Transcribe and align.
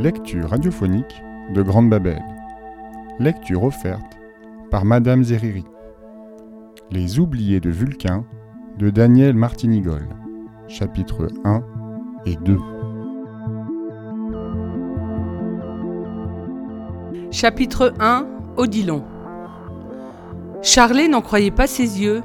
lectures 0.00 0.48
radiophoniques 0.48 1.22
de 1.54 1.62
Grande 1.62 1.90
Babel. 1.90 2.22
Lecture 3.18 3.64
offerte 3.64 4.18
par 4.70 4.86
Madame 4.86 5.22
Zeriri. 5.22 5.64
Les 6.90 7.18
oubliés 7.18 7.60
de 7.60 7.68
Vulcain 7.68 8.24
de 8.78 8.88
Daniel 8.88 9.34
Martinigol. 9.34 10.08
Chapitres 10.68 11.28
1 11.44 11.62
et 12.24 12.36
2. 12.36 12.58
Chapitre 17.30 17.92
1 18.00 18.26
Odilon 18.56 19.04
Charlet 20.62 21.08
n'en 21.08 21.20
croyait 21.20 21.50
pas 21.50 21.66
ses 21.66 22.00
yeux. 22.00 22.22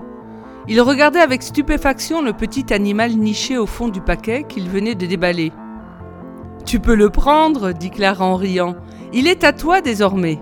Il 0.69 0.79
regardait 0.79 1.19
avec 1.19 1.43
stupéfaction 1.43 2.21
le 2.21 2.31
petit 2.31 2.73
animal 2.73 3.11
niché 3.17 3.57
au 3.57 3.65
fond 3.65 3.89
du 3.89 3.99
paquet 3.99 4.45
qu'il 4.47 4.69
venait 4.69 4.95
de 4.95 5.05
déballer. 5.05 5.51
Tu 6.65 6.79
peux 6.79 6.95
le 6.95 7.11
prendre, 7.11 7.71
dit 7.71 7.91
Clara 7.91 8.25
en 8.25 8.35
riant. 8.35 8.75
Il 9.13 9.27
est 9.27 9.43
à 9.43 9.53
toi 9.53 9.81
désormais. 9.81 10.39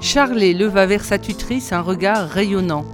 Charlet 0.00 0.54
leva 0.54 0.86
vers 0.86 1.04
sa 1.04 1.18
tutrice 1.18 1.72
un 1.72 1.82
regard 1.82 2.28
rayonnant. 2.28 2.84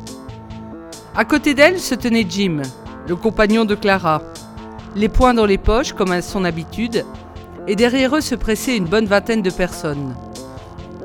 À 1.14 1.24
côté 1.24 1.54
d'elle 1.54 1.78
se 1.78 1.94
tenait 1.94 2.26
Jim, 2.28 2.62
le 3.06 3.14
compagnon 3.14 3.64
de 3.64 3.76
Clara, 3.76 4.22
les 4.96 5.08
poings 5.08 5.34
dans 5.34 5.46
les 5.46 5.58
poches 5.58 5.92
comme 5.92 6.10
à 6.10 6.22
son 6.22 6.44
habitude, 6.44 7.04
et 7.68 7.76
derrière 7.76 8.16
eux 8.16 8.20
se 8.20 8.34
pressaient 8.34 8.76
une 8.76 8.86
bonne 8.86 9.06
vingtaine 9.06 9.42
de 9.42 9.50
personnes. 9.50 10.14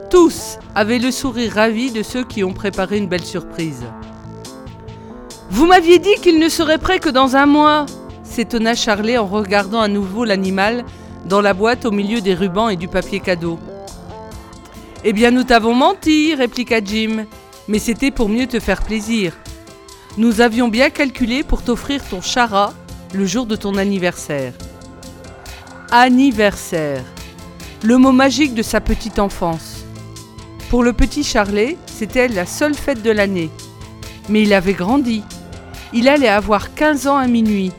Tous 0.10 0.58
avaient 0.74 0.98
le 0.98 1.12
sourire 1.12 1.54
ravi 1.54 1.92
de 1.92 2.02
ceux 2.02 2.24
qui 2.24 2.44
ont 2.44 2.54
préparé 2.54 2.98
une 2.98 3.08
belle 3.08 3.26
surprise. 3.26 3.86
Vous 5.52 5.68
m'aviez 5.68 6.00
dit 6.00 6.16
qu'il 6.22 6.40
ne 6.40 6.50
serait 6.50 6.80
prêt 6.80 7.00
que 7.00 7.10
dans 7.10 7.36
un 7.36 7.46
mois, 7.46 7.86
s'étonna 8.40 8.74
Charlet 8.74 9.18
en 9.18 9.28
regardant 9.28 9.82
à 9.82 9.90
nouveau 9.90 10.24
l'animal 10.24 10.86
dans 11.26 11.42
la 11.42 11.54
boîte 11.54 11.86
au 11.86 11.92
milieu 11.92 12.22
des 12.22 12.34
rubans 12.34 12.70
et 12.70 12.78
du 12.78 12.88
papier 12.88 13.20
cadeau. 13.20 13.60
Eh 15.04 15.12
bien, 15.12 15.32
nous 15.32 15.44
t'avons 15.44 15.74
menti, 15.74 16.34
répliqua 16.36 16.80
Jim, 16.82 17.26
mais 17.68 17.80
c'était 17.80 18.12
pour 18.12 18.30
mieux 18.30 18.48
te 18.48 18.62
faire 18.62 18.82
plaisir. 18.82 19.34
Nous 20.18 20.40
avions 20.40 20.70
bien 20.70 20.90
calculé 20.90 21.44
pour 21.44 21.64
t'offrir 21.64 22.02
ton 22.02 22.22
chara 22.22 22.74
le 23.14 23.26
jour 23.26 23.46
de 23.46 23.58
ton 23.58 23.76
anniversaire. 23.76 24.54
Anniversaire, 25.92 27.04
le 27.84 27.98
mot 27.98 28.14
magique 28.14 28.54
de 28.54 28.64
sa 28.64 28.80
petite 28.80 29.20
enfance. 29.20 29.84
Pour 30.70 30.82
le 30.82 30.94
petit 30.94 31.26
Charlet, 31.26 31.76
c'était 31.88 32.30
la 32.30 32.46
seule 32.46 32.74
fête 32.76 33.04
de 33.04 33.12
l'année. 33.12 33.50
Mais 34.30 34.44
il 34.44 34.54
avait 34.54 34.72
grandi. 34.72 35.24
Il 35.92 36.08
allait 36.08 36.30
avoir 36.30 36.74
15 36.74 37.08
ans 37.08 37.18
à 37.18 37.28
minuit. 37.28 37.74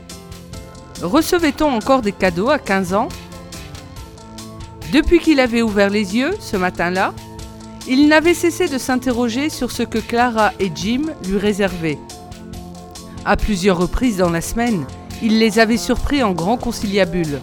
Recevait-on 1.01 1.65
encore 1.65 2.01
des 2.01 2.11
cadeaux 2.11 2.49
à 2.49 2.59
15 2.59 2.93
ans? 2.93 3.09
Depuis 4.93 5.19
qu'il 5.19 5.39
avait 5.39 5.61
ouvert 5.61 5.89
les 5.89 6.15
yeux, 6.15 6.31
ce 6.39 6.57
matin-là, 6.57 7.13
il 7.87 8.07
n'avait 8.07 8.35
cessé 8.35 8.67
de 8.67 8.77
s'interroger 8.77 9.49
sur 9.49 9.71
ce 9.71 9.83
que 9.83 9.97
Clara 9.97 10.51
et 10.59 10.71
Jim 10.73 11.03
lui 11.27 11.37
réservaient. 11.37 11.97
À 13.25 13.35
plusieurs 13.37 13.77
reprises 13.77 14.17
dans 14.17 14.29
la 14.29 14.41
semaine, 14.41 14.85
il 15.23 15.39
les 15.39 15.59
avait 15.59 15.77
surpris 15.77 16.21
en 16.21 16.33
grand 16.33 16.57
conciliabule. 16.57 17.39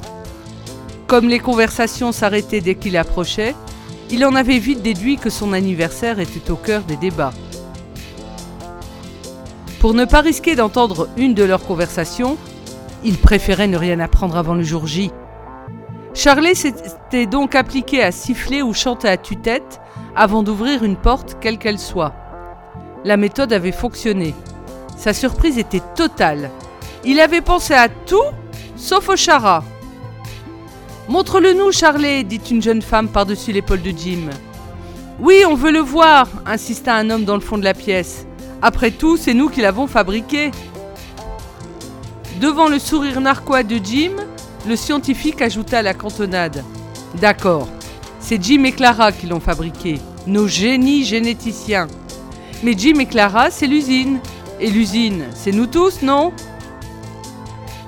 Comme 1.06 1.28
les 1.28 1.38
conversations 1.40 2.12
s'arrêtaient 2.12 2.60
dès 2.60 2.74
qu'il 2.74 2.96
approchait, 2.96 3.54
il 4.10 4.24
en 4.24 4.34
avait 4.34 4.58
vite 4.58 4.82
déduit 4.82 5.16
que 5.16 5.30
son 5.30 5.52
anniversaire 5.52 6.20
était 6.20 6.50
au 6.50 6.56
cœur 6.56 6.82
des 6.82 6.96
débats. 6.96 7.32
Pour 9.80 9.94
ne 9.94 10.04
pas 10.04 10.20
risquer 10.20 10.54
d'entendre 10.54 11.08
une 11.16 11.34
de 11.34 11.44
leurs 11.44 11.64
conversations, 11.64 12.36
il 13.04 13.18
préférait 13.18 13.68
ne 13.68 13.77
rien 13.77 14.00
apprendre 14.00 14.36
avant 14.36 14.54
le 14.54 14.62
jour 14.62 14.86
J. 14.86 15.10
Charlet 16.14 16.54
s'était 16.54 17.27
donc 17.27 17.54
appliqué 17.54 18.02
à 18.02 18.10
siffler 18.10 18.62
ou 18.62 18.75
chanter 18.75 19.09
à 19.09 19.16
tue-tête 19.16 19.81
avant 20.16 20.42
d'ouvrir 20.42 20.82
une 20.82 20.97
porte, 20.97 21.36
quelle 21.41 21.59
qu'elle 21.59 21.78
soit. 21.78 22.12
La 23.04 23.16
méthode 23.16 23.53
avait 23.53 23.72
fonctionné. 23.72 24.34
Sa 24.97 25.12
surprise 25.12 25.59
était 25.59 25.82
totale. 25.94 26.50
Il 27.04 27.20
avait 27.20 27.41
pensé 27.41 27.72
à 27.75 27.88
tout, 27.88 28.25
sauf 28.76 29.09
au 29.09 29.16
chara. 29.16 29.62
Montre-le-nous, 31.09 31.72
Charlet, 31.72 32.25
dit 32.25 32.41
une 32.50 32.60
jeune 32.60 32.82
femme 32.82 33.09
par-dessus 33.09 33.53
l'épaule 33.53 33.80
de 33.80 33.91
Jim. 33.97 34.28
Oui, 35.20 35.42
on 35.48 35.54
veut 35.54 35.70
le 35.70 35.78
voir, 35.78 36.28
insista 36.44 36.94
un 36.94 37.10
homme 37.10 37.25
dans 37.25 37.34
le 37.34 37.41
fond 37.41 37.59
de 37.59 37.65
la 37.65 37.75
pièce. 37.75 38.26
Après 38.60 38.91
tout, 38.91 39.16
c'est 39.16 39.34
nous 39.34 39.48
qui 39.48 39.60
l'avons 39.60 39.86
fabriqué. 39.86 40.50
Devant 42.37 42.69
le 42.69 42.78
sourire 42.78 43.21
narquois 43.21 43.65
de 43.65 43.81
Jim, 43.83 44.12
le 44.66 44.77
scientifique 44.77 45.43
ajouta 45.43 45.83
la 45.83 45.94
cantonade. 45.94 46.62
D'accord, 47.21 47.69
c'est 48.21 48.43
Jim 48.43 48.62
et 48.65 48.72
Clara 48.72 49.11
qui 49.11 49.27
l'ont 49.27 49.41
fabriqué, 49.41 49.99
nos 50.27 50.47
génies 50.47 51.05
généticiens. 51.05 51.89
Mais 52.62 52.75
Jim 52.77 53.00
et 53.00 53.06
Clara, 53.06 53.50
c'est 53.50 53.66
l'usine. 53.66 54.21
Et 54.61 54.71
l'usine, 54.71 55.25
c'est 55.34 55.53
nous 55.53 55.66
tous, 55.66 56.03
non? 56.03 56.33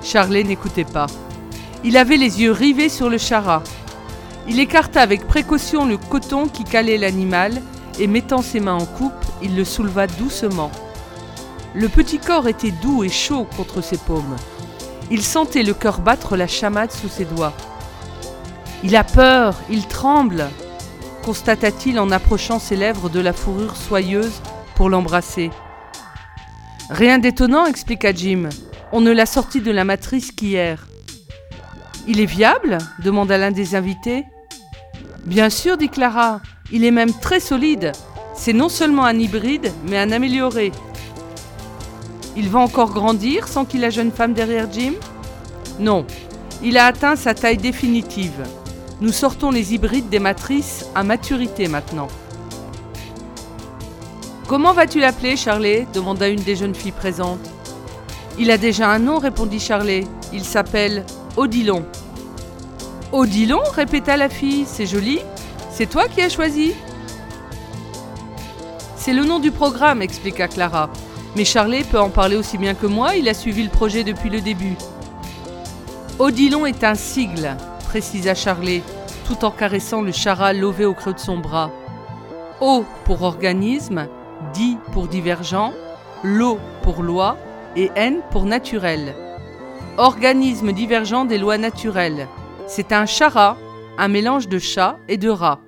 Charlet 0.03 0.43
n'écoutait 0.43 0.85
pas. 0.85 1.07
Il 1.83 1.97
avait 1.97 2.17
les 2.17 2.41
yeux 2.41 2.51
rivés 2.51 2.89
sur 2.89 3.09
le 3.09 3.17
chara. 3.17 3.63
Il 4.47 4.59
écarta 4.59 5.01
avec 5.01 5.27
précaution 5.27 5.85
le 5.85 5.97
coton 5.97 6.47
qui 6.47 6.63
calait 6.63 6.97
l'animal 6.97 7.61
et 7.99 8.07
mettant 8.07 8.41
ses 8.41 8.59
mains 8.59 8.75
en 8.75 8.85
coupe, 8.85 9.13
il 9.41 9.55
le 9.55 9.65
souleva 9.65 10.07
doucement. 10.07 10.71
Le 11.73 11.87
petit 11.87 12.19
corps 12.19 12.47
était 12.47 12.71
doux 12.71 13.03
et 13.03 13.09
chaud 13.09 13.47
contre 13.55 13.81
ses 13.81 13.97
paumes. 13.97 14.35
Il 15.09 15.23
sentait 15.23 15.63
le 15.63 15.73
cœur 15.73 15.99
battre 15.99 16.35
la 16.35 16.47
chamade 16.47 16.91
sous 16.91 17.07
ses 17.07 17.25
doigts. 17.25 17.53
Il 18.83 18.95
a 18.95 19.03
peur, 19.03 19.55
il 19.69 19.87
tremble, 19.87 20.49
constata-t-il 21.23 21.99
en 21.99 22.11
approchant 22.11 22.59
ses 22.59 22.75
lèvres 22.75 23.09
de 23.09 23.19
la 23.19 23.31
fourrure 23.31 23.77
soyeuse 23.77 24.41
pour 24.75 24.89
l'embrasser. 24.89 25.51
Rien 26.89 27.19
d'étonnant, 27.19 27.65
expliqua 27.65 28.11
Jim. 28.13 28.49
On 28.91 28.99
ne 28.99 29.11
l'a 29.11 29.25
sorti 29.25 29.61
de 29.61 29.71
la 29.71 29.85
matrice 29.85 30.31
qu'hier. 30.31 30.87
Il 32.07 32.19
est 32.19 32.25
viable? 32.25 32.79
demanda 32.99 33.37
l'un 33.37 33.51
des 33.51 33.75
invités. 33.75 34.25
Bien 35.25 35.49
sûr, 35.49 35.77
dit 35.77 35.89
Clara. 35.89 36.41
Il 36.71 36.83
est 36.83 36.91
même 36.91 37.13
très 37.13 37.39
solide. 37.39 37.91
C'est 38.33 38.53
non 38.53 38.69
seulement 38.69 39.05
un 39.05 39.17
hybride, 39.17 39.71
mais 39.87 39.97
un 39.97 40.11
amélioré. 40.11 40.71
Il 42.37 42.49
va 42.49 42.59
encore 42.59 42.91
grandir 42.91 43.47
sans 43.47 43.65
qu'il 43.65 43.81
la 43.81 43.89
jeune 43.89 44.11
femme 44.11 44.33
derrière 44.33 44.71
Jim? 44.71 44.93
Non, 45.79 46.05
il 46.63 46.77
a 46.77 46.85
atteint 46.85 47.15
sa 47.15 47.33
taille 47.33 47.57
définitive. 47.57 48.43
Nous 49.01 49.11
sortons 49.11 49.51
les 49.51 49.73
hybrides 49.73 50.09
des 50.09 50.19
matrices 50.19 50.85
à 50.95 51.03
maturité 51.03 51.67
maintenant. 51.67 52.07
Comment 54.47 54.73
vas-tu 54.73 54.99
l'appeler, 54.99 55.35
Charlet? 55.37 55.87
demanda 55.93 56.27
une 56.27 56.41
des 56.41 56.55
jeunes 56.55 56.75
filles 56.75 56.91
présentes. 56.91 57.49
Il 58.37 58.51
a 58.51 58.57
déjà 58.57 58.89
un 58.89 58.99
nom, 58.99 59.17
répondit 59.17 59.59
Charlet. 59.59 60.05
Il 60.33 60.43
s'appelle 60.43 61.05
Odilon. 61.35 61.83
Odilon? 63.11 63.61
répéta 63.73 64.17
la 64.17 64.29
fille. 64.29 64.65
C'est 64.67 64.85
joli. 64.85 65.19
C'est 65.71 65.89
toi 65.89 66.07
qui 66.07 66.21
as 66.21 66.29
choisi? 66.29 66.73
C'est 68.95 69.13
le 69.13 69.25
nom 69.25 69.39
du 69.39 69.51
programme, 69.51 70.01
expliqua 70.01 70.47
Clara. 70.47 70.89
Mais 71.35 71.45
Charlet 71.45 71.83
peut 71.83 71.99
en 71.99 72.09
parler 72.09 72.35
aussi 72.35 72.57
bien 72.57 72.73
que 72.73 72.87
moi, 72.87 73.15
il 73.15 73.29
a 73.29 73.33
suivi 73.33 73.63
le 73.63 73.69
projet 73.69 74.03
depuis 74.03 74.29
le 74.29 74.41
début. 74.41 74.75
Odilon 76.19 76.65
est 76.65 76.83
un 76.83 76.95
sigle, 76.95 77.55
précisa 77.87 78.35
Charlet, 78.35 78.83
tout 79.25 79.45
en 79.45 79.51
caressant 79.51 80.01
le 80.01 80.11
chara 80.11 80.51
lové 80.51 80.85
au 80.85 80.93
creux 80.93 81.13
de 81.13 81.19
son 81.19 81.37
bras. 81.37 81.71
O 82.59 82.83
pour 83.05 83.21
organisme, 83.21 84.07
Di 84.53 84.77
pour 84.91 85.07
divergent, 85.07 85.73
Lo 86.23 86.59
pour 86.81 87.01
loi 87.01 87.37
et 87.75 87.91
N 87.95 88.21
pour 88.29 88.43
naturel. 88.43 89.15
Organisme 89.97 90.73
divergent 90.73 91.25
des 91.25 91.37
lois 91.37 91.57
naturelles. 91.57 92.27
C'est 92.67 92.91
un 92.91 93.05
chara, 93.05 93.57
un 93.97 94.07
mélange 94.07 94.47
de 94.47 94.59
chat 94.59 94.97
et 95.07 95.17
de 95.17 95.29
rat. 95.29 95.59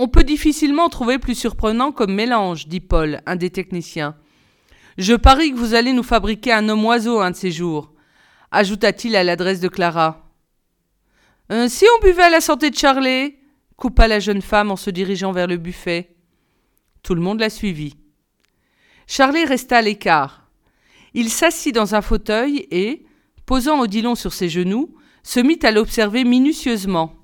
On 0.00 0.06
peut 0.06 0.22
difficilement 0.22 0.88
trouver 0.88 1.18
plus 1.18 1.34
surprenant 1.34 1.90
comme 1.90 2.14
mélange, 2.14 2.68
dit 2.68 2.78
Paul, 2.78 3.20
un 3.26 3.34
des 3.34 3.50
techniciens. 3.50 4.16
Je 4.96 5.14
parie 5.14 5.50
que 5.50 5.56
vous 5.56 5.74
allez 5.74 5.92
nous 5.92 6.04
fabriquer 6.04 6.52
un 6.52 6.68
homme 6.68 6.84
oiseau 6.84 7.18
un 7.18 7.32
de 7.32 7.36
ces 7.36 7.50
jours, 7.50 7.92
ajouta-t-il 8.52 9.16
à 9.16 9.24
l'adresse 9.24 9.58
de 9.58 9.66
Clara. 9.66 10.30
Euh, 11.50 11.66
si 11.68 11.84
on 11.96 12.06
buvait 12.06 12.22
à 12.22 12.30
la 12.30 12.40
santé 12.40 12.70
de 12.70 12.76
Charlet 12.76 13.40
coupa 13.76 14.06
la 14.06 14.20
jeune 14.20 14.40
femme 14.40 14.70
en 14.70 14.76
se 14.76 14.90
dirigeant 14.90 15.32
vers 15.32 15.48
le 15.48 15.56
buffet. 15.56 16.14
Tout 17.02 17.16
le 17.16 17.20
monde 17.20 17.40
la 17.40 17.50
suivit. 17.50 17.96
Charlet 19.08 19.44
resta 19.44 19.78
à 19.78 19.82
l'écart. 19.82 20.48
Il 21.12 21.28
s'assit 21.28 21.74
dans 21.74 21.96
un 21.96 22.02
fauteuil 22.02 22.68
et, 22.70 23.04
posant 23.46 23.80
Odilon 23.80 24.14
sur 24.14 24.32
ses 24.32 24.48
genoux, 24.48 24.94
se 25.24 25.40
mit 25.40 25.58
à 25.64 25.72
l'observer 25.72 26.22
minutieusement. 26.22 27.16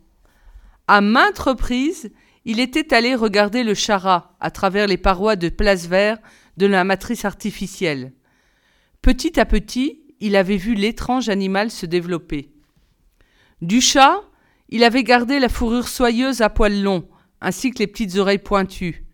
À 0.89 1.01
maintes 1.01 1.39
reprises, 1.39 2.11
il 2.45 2.61
était 2.61 2.95
allé 2.95 3.15
regarder 3.15 3.63
le 3.63 3.75
chara 3.75 4.37
à 4.41 4.51
travers 4.51 4.87
les 4.87 4.97
parois 4.97 5.37
de 5.37 5.49
place 5.49 5.87
vert 5.87 6.19
de 6.57 6.67
la 6.67 6.85
matrice 6.85 7.25
artificielle. 7.25 8.13
Petit 9.03 9.39
à 9.41 9.45
petit, 9.45 10.03
il 10.21 10.37
avait 10.37 10.57
vu 10.57 10.75
l'étrange 10.75 11.29
animal 11.29 11.71
se 11.71 11.87
développer. 11.87 12.51
Du 13.61 13.81
chat, 13.81 14.21
il 14.69 14.85
avait 14.85 15.05
gardé 15.05 15.39
la 15.39 15.49
fourrure 15.49 15.89
soyeuse 15.89 16.43
à 16.43 16.51
poils 16.51 16.83
longs, 16.83 17.09
ainsi 17.41 17.71
que 17.71 17.79
les 17.79 17.87
petites 17.87 18.17
oreilles 18.17 18.39
pointues. 18.39 19.05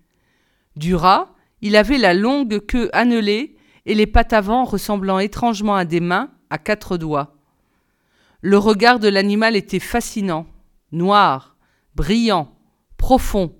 Du 0.77 0.95
rat, 0.95 1.35
il 1.63 1.77
avait 1.77 1.99
la 1.99 2.15
longue 2.15 2.65
queue 2.67 2.89
annelée 2.93 3.57
et 3.87 3.95
les 3.95 4.07
pattes 4.07 4.33
avant 4.33 4.65
ressemblant 4.65 5.19
étrangement 5.19 5.77
à 5.77 5.85
des 5.85 6.01
mains 6.01 6.31
à 6.49 6.59
quatre 6.59 6.97
doigts. 6.97 7.37
Le 8.41 8.57
regard 8.57 8.99
de 8.99 9.09
l'animal 9.09 9.57
était 9.57 9.81
fascinant, 9.81 10.47
noir, 10.93 11.57
brillant, 11.95 12.57
profond. 13.01 13.57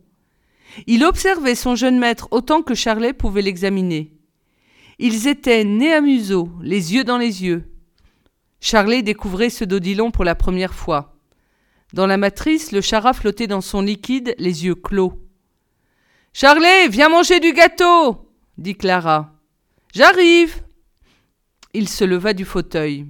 Il 0.87 1.03
observait 1.03 1.55
son 1.55 1.75
jeune 1.75 1.99
maître 1.99 2.29
autant 2.31 2.61
que 2.63 2.75
Charlet 2.75 3.15
pouvait 3.15 3.41
l'examiner. 3.41 4.13
Ils 4.99 5.27
étaient 5.29 5.65
nés 5.65 5.95
à 5.95 6.03
museau, 6.03 6.51
les 6.61 6.93
yeux 6.93 7.05
dans 7.05 7.17
les 7.17 7.43
yeux. 7.43 7.65
Charlet 8.61 9.03
découvrait 9.03 9.49
ce 9.49 9.65
dodilon 9.65 10.11
pour 10.11 10.25
la 10.25 10.35
première 10.35 10.75
fois. 10.75 11.17
Dans 11.95 12.07
la 12.07 12.19
matrice, 12.19 12.71
le 12.71 12.83
chara 12.83 13.15
flottait 13.15 13.47
dans 13.47 13.63
son 13.63 13.81
liquide, 13.81 14.35
les 14.39 14.67
yeux 14.67 14.75
clos. 14.75 15.15
Charlet, 16.35 16.89
viens 16.89 17.09
manger 17.09 17.41
du 17.41 17.55
gâteau 17.55 18.31
dit 18.59 18.77
Clara. 18.77 19.33
J'arrive 19.95 20.63
Il 21.73 21.89
se 21.89 22.05
leva 22.05 22.35
du 22.35 22.45
fauteuil. 22.45 23.07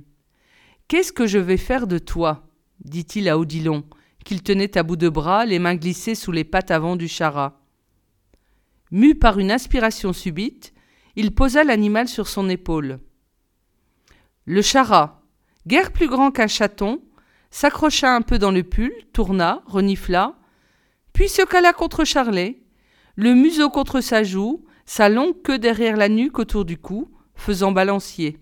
Qu'est-ce 0.86 1.12
que 1.12 1.26
je 1.26 1.38
vais 1.38 1.56
faire 1.56 1.88
de 1.88 1.98
toi? 1.98 2.46
dit-il 2.84 3.28
à 3.28 3.36
Odilon, 3.36 3.84
qu'il 4.24 4.42
tenait 4.42 4.76
à 4.76 4.82
bout 4.82 4.96
de 4.96 5.08
bras, 5.08 5.46
les 5.46 5.58
mains 5.58 5.74
glissées 5.74 6.14
sous 6.14 6.32
les 6.32 6.44
pattes 6.44 6.70
avant 6.70 6.96
du 6.96 7.08
chara. 7.08 7.60
Mu 8.90 9.14
par 9.14 9.38
une 9.38 9.50
inspiration 9.50 10.12
subite, 10.12 10.72
il 11.16 11.34
posa 11.34 11.64
l'animal 11.64 12.08
sur 12.08 12.28
son 12.28 12.48
épaule. 12.48 13.00
Le 14.44 14.62
chara, 14.62 15.22
guère 15.66 15.92
plus 15.92 16.08
grand 16.08 16.30
qu'un 16.30 16.46
chaton, 16.46 17.02
s'accrocha 17.50 18.14
un 18.14 18.22
peu 18.22 18.38
dans 18.38 18.50
le 18.50 18.62
pull, 18.62 18.92
tourna, 19.12 19.62
renifla, 19.66 20.36
puis 21.12 21.28
se 21.28 21.42
cala 21.42 21.72
contre 21.72 22.04
Charlet, 22.04 22.62
le 23.16 23.34
museau 23.34 23.70
contre 23.70 24.00
sa 24.00 24.22
joue, 24.22 24.64
sa 24.86 25.08
longue 25.08 25.42
queue 25.42 25.58
derrière 25.58 25.96
la 25.96 26.08
nuque 26.08 26.38
autour 26.38 26.64
du 26.64 26.78
cou, 26.78 27.10
faisant 27.34 27.72
balancier. 27.72 28.38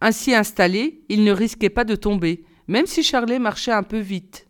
Ainsi 0.00 0.34
installé, 0.34 1.04
il 1.08 1.24
ne 1.24 1.32
risquait 1.32 1.70
pas 1.70 1.84
de 1.84 1.96
tomber, 1.96 2.44
même 2.66 2.86
si 2.86 3.02
Charlet 3.02 3.38
marchait 3.38 3.72
un 3.72 3.82
peu 3.82 3.98
vite. 3.98 4.47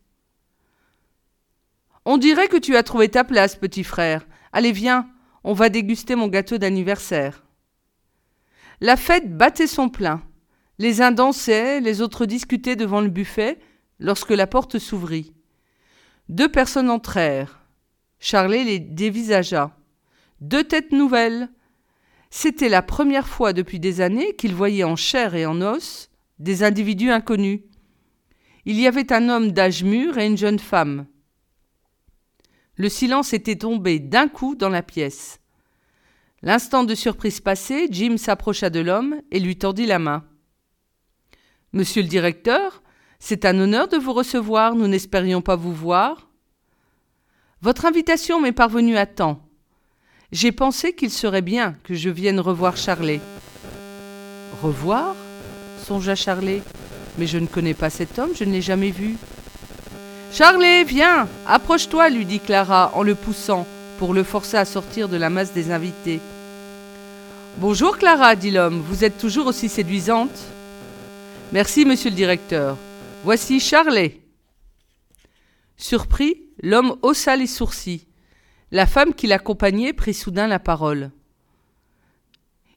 On 2.10 2.16
dirait 2.16 2.48
que 2.48 2.56
tu 2.56 2.74
as 2.74 2.82
trouvé 2.82 3.10
ta 3.10 3.22
place, 3.22 3.54
petit 3.54 3.84
frère. 3.84 4.26
Allez, 4.54 4.72
viens, 4.72 5.10
on 5.44 5.52
va 5.52 5.68
déguster 5.68 6.14
mon 6.14 6.28
gâteau 6.28 6.56
d'anniversaire. 6.56 7.44
La 8.80 8.96
fête 8.96 9.36
battait 9.36 9.66
son 9.66 9.90
plein. 9.90 10.22
Les 10.78 11.02
uns 11.02 11.12
dansaient, 11.12 11.82
les 11.82 12.00
autres 12.00 12.24
discutaient 12.24 12.76
devant 12.76 13.02
le 13.02 13.10
buffet, 13.10 13.58
lorsque 13.98 14.30
la 14.30 14.46
porte 14.46 14.78
s'ouvrit. 14.78 15.34
Deux 16.30 16.48
personnes 16.50 16.88
entrèrent. 16.88 17.60
Charlet 18.20 18.64
les 18.64 18.78
dévisagea. 18.78 19.76
Deux 20.40 20.64
têtes 20.64 20.92
nouvelles. 20.92 21.50
C'était 22.30 22.70
la 22.70 22.80
première 22.80 23.28
fois 23.28 23.52
depuis 23.52 23.80
des 23.80 24.00
années 24.00 24.34
qu'il 24.36 24.54
voyait 24.54 24.82
en 24.82 24.96
chair 24.96 25.34
et 25.34 25.44
en 25.44 25.60
os 25.60 26.08
des 26.38 26.62
individus 26.62 27.10
inconnus. 27.10 27.60
Il 28.64 28.80
y 28.80 28.86
avait 28.86 29.12
un 29.12 29.28
homme 29.28 29.52
d'âge 29.52 29.84
mûr 29.84 30.16
et 30.16 30.24
une 30.24 30.38
jeune 30.38 30.58
femme. 30.58 31.04
Le 32.78 32.88
silence 32.88 33.32
était 33.32 33.56
tombé 33.56 33.98
d'un 33.98 34.28
coup 34.28 34.54
dans 34.54 34.68
la 34.68 34.82
pièce. 34.82 35.40
L'instant 36.42 36.84
de 36.84 36.94
surprise 36.94 37.40
passé, 37.40 37.88
Jim 37.90 38.16
s'approcha 38.16 38.70
de 38.70 38.78
l'homme 38.78 39.20
et 39.32 39.40
lui 39.40 39.58
tendit 39.58 39.86
la 39.86 39.98
main. 39.98 40.24
Monsieur 41.72 42.02
le 42.02 42.08
directeur, 42.08 42.82
c'est 43.18 43.44
un 43.44 43.58
honneur 43.58 43.88
de 43.88 43.96
vous 43.96 44.12
recevoir, 44.12 44.76
nous 44.76 44.86
n'espérions 44.86 45.42
pas 45.42 45.56
vous 45.56 45.74
voir. 45.74 46.28
Votre 47.62 47.84
invitation 47.84 48.40
m'est 48.40 48.52
parvenue 48.52 48.96
à 48.96 49.06
temps. 49.06 49.42
J'ai 50.30 50.52
pensé 50.52 50.94
qu'il 50.94 51.10
serait 51.10 51.42
bien 51.42 51.76
que 51.82 51.94
je 51.94 52.10
vienne 52.10 52.38
revoir 52.38 52.76
Charlet. 52.76 53.20
Revoir? 54.62 55.16
Songea 55.82 56.14
Charlet. 56.14 56.62
Mais 57.18 57.26
je 57.26 57.38
ne 57.38 57.46
connais 57.46 57.74
pas 57.74 57.90
cet 57.90 58.20
homme, 58.20 58.30
je 58.36 58.44
ne 58.44 58.52
l'ai 58.52 58.62
jamais 58.62 58.92
vu. 58.92 59.16
Charlet, 60.32 60.84
viens, 60.84 61.26
approche-toi, 61.46 62.10
lui 62.10 62.26
dit 62.26 62.38
Clara 62.38 62.92
en 62.94 63.02
le 63.02 63.14
poussant 63.14 63.66
pour 63.98 64.14
le 64.14 64.22
forcer 64.22 64.56
à 64.56 64.64
sortir 64.64 65.08
de 65.08 65.16
la 65.16 65.30
masse 65.30 65.52
des 65.52 65.70
invités. 65.72 66.20
Bonjour 67.56 67.98
Clara, 67.98 68.36
dit 68.36 68.50
l'homme, 68.50 68.80
vous 68.80 69.04
êtes 69.04 69.18
toujours 69.18 69.46
aussi 69.46 69.68
séduisante. 69.68 70.38
Merci, 71.52 71.84
monsieur 71.84 72.10
le 72.10 72.16
directeur. 72.16 72.76
Voici 73.24 73.58
Charlet. 73.58 74.20
Surpris, 75.76 76.42
l'homme 76.62 76.96
haussa 77.02 77.34
les 77.34 77.46
sourcils. 77.46 78.06
La 78.70 78.86
femme 78.86 79.14
qui 79.14 79.26
l'accompagnait 79.26 79.94
prit 79.94 80.14
soudain 80.14 80.46
la 80.46 80.58
parole. 80.58 81.10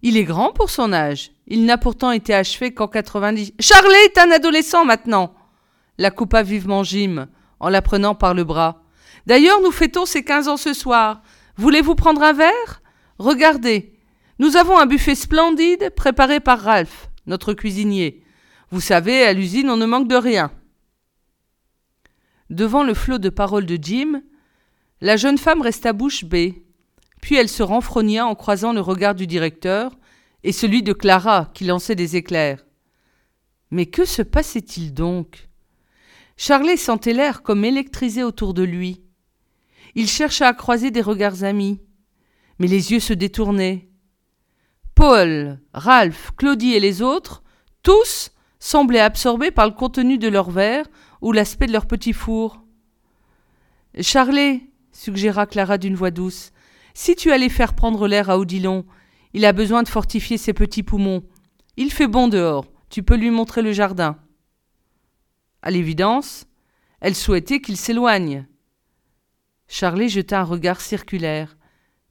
Il 0.01 0.17
est 0.17 0.23
grand 0.23 0.51
pour 0.51 0.69
son 0.69 0.93
âge. 0.93 1.31
Il 1.47 1.65
n'a 1.65 1.77
pourtant 1.77 2.11
été 2.11 2.33
achevé 2.33 2.73
qu'en 2.73 2.87
90. 2.87 3.53
Charlet 3.59 4.05
est 4.05 4.17
un 4.17 4.31
adolescent 4.31 4.85
maintenant 4.85 5.35
la 6.01 6.09
coupa 6.11 6.41
vivement 6.41 6.83
Jim, 6.83 7.27
en 7.61 7.69
la 7.69 7.81
prenant 7.81 8.15
par 8.15 8.33
le 8.33 8.43
bras. 8.43 8.83
D'ailleurs, 9.27 9.61
nous 9.61 9.71
fêtons 9.71 10.05
ses 10.05 10.23
quinze 10.23 10.47
ans 10.47 10.57
ce 10.57 10.73
soir. 10.73 11.21
Voulez-vous 11.55 11.95
prendre 11.95 12.23
un 12.23 12.33
verre? 12.33 12.81
Regardez, 13.19 13.93
nous 14.39 14.57
avons 14.57 14.77
un 14.79 14.87
buffet 14.87 15.15
splendide 15.15 15.91
préparé 15.95 16.39
par 16.39 16.59
Ralph, 16.59 17.09
notre 17.27 17.53
cuisinier. 17.53 18.23
Vous 18.71 18.81
savez, 18.81 19.23
à 19.23 19.33
l'usine, 19.33 19.69
on 19.69 19.77
ne 19.77 19.85
manque 19.85 20.07
de 20.07 20.15
rien. 20.15 20.51
Devant 22.49 22.83
le 22.83 22.95
flot 22.95 23.19
de 23.19 23.29
paroles 23.29 23.67
de 23.67 23.77
Jim, 23.79 24.23
la 24.99 25.17
jeune 25.17 25.37
femme 25.37 25.61
resta 25.61 25.93
bouche 25.93 26.25
bée. 26.25 26.65
Puis 27.21 27.35
elle 27.35 27.49
se 27.49 27.61
renfrogna 27.61 28.25
en 28.25 28.33
croisant 28.33 28.73
le 28.73 28.81
regard 28.81 29.13
du 29.13 29.27
directeur 29.27 29.91
et 30.43 30.51
celui 30.51 30.81
de 30.81 30.93
Clara 30.93 31.51
qui 31.53 31.65
lançait 31.65 31.95
des 31.95 32.15
éclairs. 32.15 32.65
Mais 33.69 33.85
que 33.85 34.03
se 34.03 34.23
passait-il 34.23 34.95
donc? 34.95 35.50
Charlet 36.43 36.75
sentait 36.75 37.13
l'air 37.13 37.43
comme 37.43 37.63
électrisé 37.63 38.23
autour 38.23 38.55
de 38.55 38.63
lui. 38.63 39.03
Il 39.93 40.07
chercha 40.07 40.47
à 40.47 40.53
croiser 40.53 40.89
des 40.89 41.03
regards 41.03 41.43
amis, 41.43 41.79
mais 42.57 42.65
les 42.65 42.91
yeux 42.91 42.99
se 42.99 43.13
détournaient. 43.13 43.87
Paul, 44.95 45.59
Ralph, 45.71 46.31
Claudie 46.37 46.73
et 46.73 46.79
les 46.79 47.03
autres, 47.03 47.43
tous 47.83 48.31
semblaient 48.57 49.01
absorbés 49.01 49.51
par 49.51 49.67
le 49.67 49.73
contenu 49.73 50.17
de 50.17 50.29
leur 50.29 50.49
verre 50.49 50.87
ou 51.21 51.31
l'aspect 51.31 51.67
de 51.67 51.73
leur 51.73 51.85
petit 51.85 52.11
four. 52.11 52.63
Charlet, 53.99 54.61
suggéra 54.91 55.45
Clara 55.45 55.77
d'une 55.77 55.95
voix 55.95 56.09
douce, 56.09 56.53
si 56.95 57.15
tu 57.15 57.31
allais 57.31 57.49
faire 57.49 57.75
prendre 57.75 58.07
l'air 58.07 58.31
à 58.31 58.39
Odilon, 58.39 58.83
il 59.33 59.45
a 59.45 59.53
besoin 59.53 59.83
de 59.83 59.89
fortifier 59.89 60.39
ses 60.39 60.53
petits 60.53 60.81
poumons. 60.81 61.21
Il 61.77 61.91
fait 61.91 62.07
bon 62.07 62.27
dehors, 62.27 62.65
tu 62.89 63.03
peux 63.03 63.15
lui 63.15 63.29
montrer 63.29 63.61
le 63.61 63.73
jardin. 63.73 64.17
À 65.61 65.71
l'évidence, 65.71 66.47
elle 66.99 67.15
souhaitait 67.15 67.61
qu'il 67.61 67.77
s'éloigne. 67.77 68.45
Charlie 69.67 70.09
jeta 70.09 70.41
un 70.41 70.43
regard 70.43 70.81
circulaire. 70.81 71.57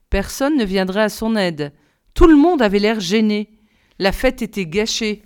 Personne 0.09 0.57
ne 0.57 0.65
viendrait 0.65 1.03
à 1.03 1.09
son 1.09 1.37
aide. 1.37 1.73
Tout 2.15 2.27
le 2.27 2.37
monde 2.37 2.63
avait 2.63 2.79
l'air 2.79 3.01
gêné. 3.01 3.51
La 3.99 4.13
fête 4.13 4.43
était 4.43 4.67
gâchée. 4.67 5.23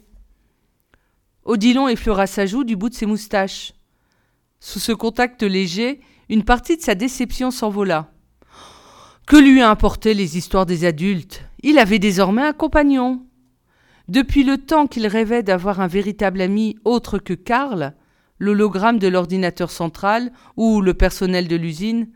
Odilon 1.44 1.88
effleura 1.88 2.26
sa 2.26 2.46
joue 2.46 2.64
du 2.64 2.76
bout 2.76 2.88
de 2.88 2.94
ses 2.94 3.06
moustaches. 3.06 3.72
Sous 4.60 4.78
ce 4.78 4.92
contact 4.92 5.42
léger, 5.42 6.00
une 6.28 6.44
partie 6.44 6.76
de 6.76 6.82
sa 6.82 6.94
déception 6.94 7.50
s'envola. 7.50 8.10
Que 9.26 9.36
lui 9.36 9.60
importaient 9.60 10.14
les 10.14 10.36
histoires 10.36 10.66
des 10.66 10.84
adultes? 10.84 11.42
Il 11.62 11.78
avait 11.78 11.98
désormais 11.98 12.42
un 12.42 12.52
compagnon. 12.52 13.26
Depuis 14.08 14.44
le 14.44 14.58
temps 14.58 14.86
qu'il 14.86 15.06
rêvait 15.06 15.42
d'avoir 15.42 15.80
un 15.80 15.86
véritable 15.86 16.40
ami 16.40 16.76
autre 16.84 17.18
que 17.18 17.32
Karl, 17.32 17.94
l'hologramme 18.44 18.98
de 18.98 19.08
l'ordinateur 19.08 19.70
central 19.70 20.32
ou 20.56 20.80
le 20.80 20.94
personnel 20.94 21.48
de 21.48 21.56
l'usine. 21.56 22.08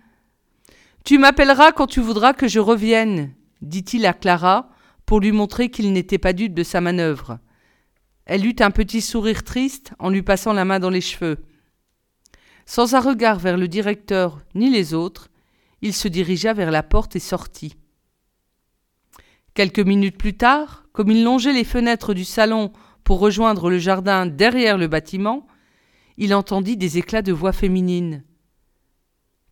Tu 1.04 1.18
m'appelleras 1.18 1.72
quand 1.72 1.86
tu 1.86 2.00
voudras 2.00 2.34
que 2.34 2.46
je 2.46 2.60
revienne, 2.60 3.32
dit-il 3.62 4.06
à 4.06 4.12
Clara 4.12 4.70
pour 5.06 5.20
lui 5.20 5.32
montrer 5.32 5.70
qu'il 5.70 5.92
n'était 5.92 6.18
pas 6.18 6.34
dupe 6.34 6.54
de 6.54 6.62
sa 6.62 6.80
manœuvre. 6.80 7.38
Elle 8.26 8.44
eut 8.44 8.56
un 8.60 8.70
petit 8.70 9.00
sourire 9.00 9.42
triste 9.42 9.94
en 9.98 10.10
lui 10.10 10.22
passant 10.22 10.52
la 10.52 10.66
main 10.66 10.78
dans 10.78 10.90
les 10.90 11.00
cheveux. 11.00 11.38
Sans 12.66 12.94
un 12.94 13.00
regard 13.00 13.38
vers 13.38 13.56
le 13.56 13.68
directeur 13.68 14.42
ni 14.54 14.68
les 14.68 14.92
autres, 14.92 15.30
il 15.80 15.94
se 15.94 16.08
dirigea 16.08 16.52
vers 16.52 16.70
la 16.70 16.82
porte 16.82 17.16
et 17.16 17.20
sortit. 17.20 17.76
Quelques 19.54 19.78
minutes 19.78 20.18
plus 20.18 20.36
tard, 20.36 20.84
comme 20.92 21.10
il 21.10 21.24
longeait 21.24 21.54
les 21.54 21.64
fenêtres 21.64 22.12
du 22.12 22.26
salon 22.26 22.72
pour 23.02 23.20
rejoindre 23.20 23.70
le 23.70 23.78
jardin 23.78 24.26
derrière 24.26 24.76
le 24.76 24.88
bâtiment, 24.88 25.46
il 26.18 26.34
entendit 26.34 26.76
des 26.76 26.98
éclats 26.98 27.22
de 27.22 27.32
voix 27.32 27.52
féminine. 27.52 28.24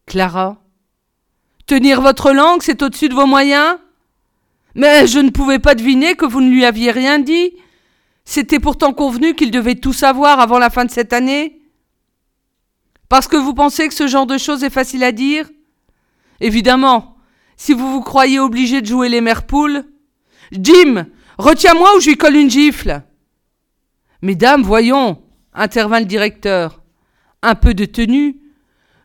Clara. 0.05 0.63
Tenir 1.65 2.01
votre 2.01 2.33
langue, 2.33 2.63
c'est 2.63 2.83
au-dessus 2.83 3.09
de 3.09 3.15
vos 3.15 3.27
moyens 3.27 3.79
Mais 4.75 5.07
je 5.07 5.21
ne 5.21 5.31
pouvais 5.31 5.61
pas 5.61 5.75
deviner 5.77 6.17
que 6.17 6.27
vous 6.27 6.41
ne 6.41 6.51
lui 6.51 6.65
aviez 6.65 6.91
rien 6.91 7.21
dit. 7.21 7.55
C'était 8.25 8.59
pourtant 8.59 8.93
convenu 8.93 9.35
qu'il 9.35 9.53
devait 9.53 9.77
tout 9.77 9.93
savoir 9.93 10.41
avant 10.41 10.59
la 10.59 10.69
fin 10.69 10.85
de 10.85 10.91
cette 10.91 11.13
année. 11.13 11.63
Parce 13.09 13.29
que 13.29 13.37
vous 13.37 13.55
pensez 13.55 13.87
que 13.87 13.95
ce 13.95 14.09
genre 14.09 14.27
de 14.27 14.37
choses 14.37 14.65
est 14.65 14.71
facile 14.71 15.05
à 15.05 15.13
dire? 15.13 15.49
Évidemment, 16.41 17.17
si 17.57 17.73
vous 17.73 17.93
vous 17.93 18.03
croyez 18.03 18.41
obligé 18.41 18.81
de 18.81 18.87
jouer 18.87 19.09
les 19.09 19.21
mères 19.21 19.47
poules. 19.47 19.85
Jim, 20.51 21.07
retiens-moi 21.39 21.97
ou 21.97 22.01
je 22.01 22.09
lui 22.09 22.17
colle 22.17 22.35
une 22.35 22.51
gifle. 22.51 23.03
Mesdames, 24.21 24.63
voyons, 24.63 25.23
intervint 25.57 26.01
le 26.01 26.07
directeur. 26.07 26.83
Un 27.43 27.55
peu 27.55 27.75
de 27.75 27.85
tenue. 27.85 28.37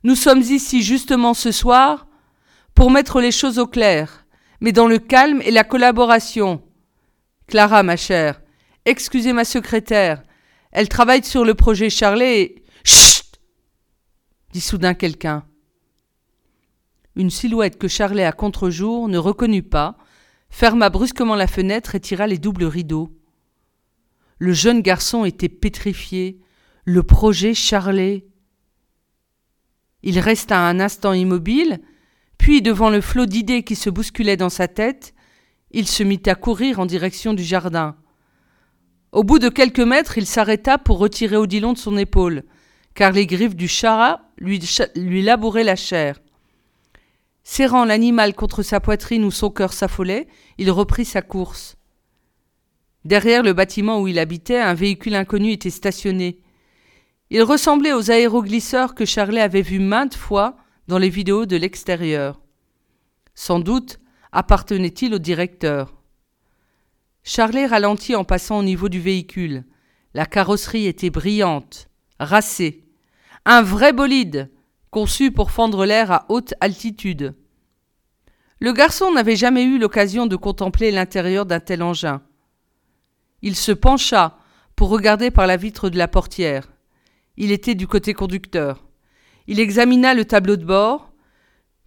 Nous 0.03 0.15
sommes 0.15 0.41
ici 0.41 0.83
justement 0.83 1.33
ce 1.33 1.51
soir 1.51 2.07
pour 2.75 2.91
mettre 2.91 3.21
les 3.21 3.31
choses 3.31 3.59
au 3.59 3.67
clair, 3.67 4.25
mais 4.59 4.71
dans 4.71 4.87
le 4.87 4.99
calme 4.99 5.41
et 5.43 5.51
la 5.51 5.63
collaboration. 5.63 6.61
Clara, 7.47 7.83
ma 7.83 7.97
chère, 7.97 8.41
excusez 8.85 9.33
ma 9.33 9.45
secrétaire. 9.45 10.23
Elle 10.71 10.89
travaille 10.89 11.23
sur 11.23 11.45
le 11.45 11.53
projet 11.53 11.89
Charlet 11.89 12.41
et. 12.41 12.63
Chut 12.83 13.39
dit 14.53 14.61
soudain 14.61 14.93
quelqu'un. 14.93 15.45
Une 17.15 17.29
silhouette 17.29 17.77
que 17.77 17.87
Charlet 17.87 18.23
à 18.23 18.31
contre-jour 18.31 19.07
ne 19.09 19.17
reconnut 19.17 19.63
pas, 19.63 19.97
ferma 20.49 20.89
brusquement 20.89 21.35
la 21.35 21.47
fenêtre 21.47 21.93
et 21.93 21.99
tira 21.99 22.25
les 22.25 22.37
doubles 22.37 22.65
rideaux. 22.65 23.11
Le 24.41 24.53
jeune 24.53 24.81
garçon 24.81 25.23
était 25.23 25.49
pétrifié. 25.49 26.39
Le 26.83 27.03
projet 27.03 27.53
Charlet. 27.53 28.25
Il 30.01 30.17
resta 30.17 30.67
un 30.67 30.79
instant 30.79 31.13
immobile, 31.13 31.79
puis 32.39 32.63
devant 32.63 32.89
le 32.89 33.01
flot 33.01 33.27
d'idées 33.27 33.61
qui 33.61 33.75
se 33.75 33.91
bousculaient 33.91 34.37
dans 34.37 34.49
sa 34.49 34.67
tête, 34.67 35.13
il 35.69 35.87
se 35.87 36.01
mit 36.01 36.23
à 36.25 36.33
courir 36.33 36.79
en 36.79 36.87
direction 36.87 37.35
du 37.35 37.43
jardin. 37.43 37.95
Au 39.11 39.23
bout 39.23 39.37
de 39.37 39.47
quelques 39.47 39.79
mètres, 39.79 40.17
il 40.17 40.25
s'arrêta 40.25 40.79
pour 40.79 40.97
retirer 40.97 41.37
Odilon 41.37 41.73
de 41.73 41.77
son 41.77 41.95
épaule, 41.95 42.41
car 42.95 43.11
les 43.11 43.27
griffes 43.27 43.55
du 43.55 43.67
chara 43.67 44.23
lui, 44.39 44.59
lui 44.95 45.21
labouraient 45.21 45.63
la 45.63 45.75
chair. 45.75 46.19
Serrant 47.43 47.85
l'animal 47.85 48.33
contre 48.33 48.63
sa 48.63 48.79
poitrine 48.79 49.23
où 49.23 49.29
son 49.29 49.51
cœur 49.51 49.71
s'affolait, 49.71 50.27
il 50.57 50.71
reprit 50.71 51.05
sa 51.05 51.21
course. 51.21 51.77
Derrière 53.03 53.43
le 53.43 53.53
bâtiment 53.53 54.01
où 54.01 54.07
il 54.07 54.19
habitait, 54.19 54.59
un 54.59 54.73
véhicule 54.73 55.15
inconnu 55.15 55.51
était 55.51 55.69
stationné. 55.69 56.39
Il 57.29 57.43
ressemblait 57.43 57.93
aux 57.93 58.11
aéroglisseurs 58.11 58.93
que 58.93 59.05
Charlet 59.05 59.41
avait 59.41 59.61
vus 59.61 59.79
maintes 59.79 60.15
fois 60.15 60.57
dans 60.87 60.97
les 60.97 61.09
vidéos 61.09 61.45
de 61.45 61.55
l'extérieur. 61.55 62.41
Sans 63.33 63.59
doute 63.59 63.99
appartenait-il 64.31 65.13
au 65.13 65.19
directeur. 65.19 65.95
Charlet 67.23 67.65
ralentit 67.65 68.15
en 68.15 68.23
passant 68.23 68.59
au 68.59 68.63
niveau 68.63 68.89
du 68.89 68.99
véhicule. 68.99 69.63
La 70.13 70.25
carrosserie 70.25 70.87
était 70.87 71.09
brillante, 71.09 71.87
racée. 72.19 72.83
Un 73.45 73.61
vrai 73.61 73.93
bolide, 73.93 74.51
conçu 74.89 75.31
pour 75.31 75.51
fendre 75.51 75.85
l'air 75.85 76.11
à 76.11 76.25
haute 76.29 76.53
altitude. 76.59 77.35
Le 78.59 78.73
garçon 78.73 79.11
n'avait 79.11 79.35
jamais 79.35 79.63
eu 79.63 79.79
l'occasion 79.79 80.27
de 80.27 80.35
contempler 80.35 80.91
l'intérieur 80.91 81.45
d'un 81.45 81.59
tel 81.59 81.81
engin. 81.81 82.21
Il 83.41 83.55
se 83.55 83.71
pencha 83.71 84.37
pour 84.75 84.89
regarder 84.89 85.31
par 85.31 85.47
la 85.47 85.57
vitre 85.57 85.89
de 85.89 85.97
la 85.97 86.07
portière. 86.07 86.71
Il 87.37 87.51
était 87.51 87.75
du 87.75 87.87
côté 87.87 88.13
conducteur. 88.13 88.85
Il 89.47 89.59
examina 89.59 90.13
le 90.13 90.25
tableau 90.25 90.57
de 90.57 90.65
bord, 90.65 91.11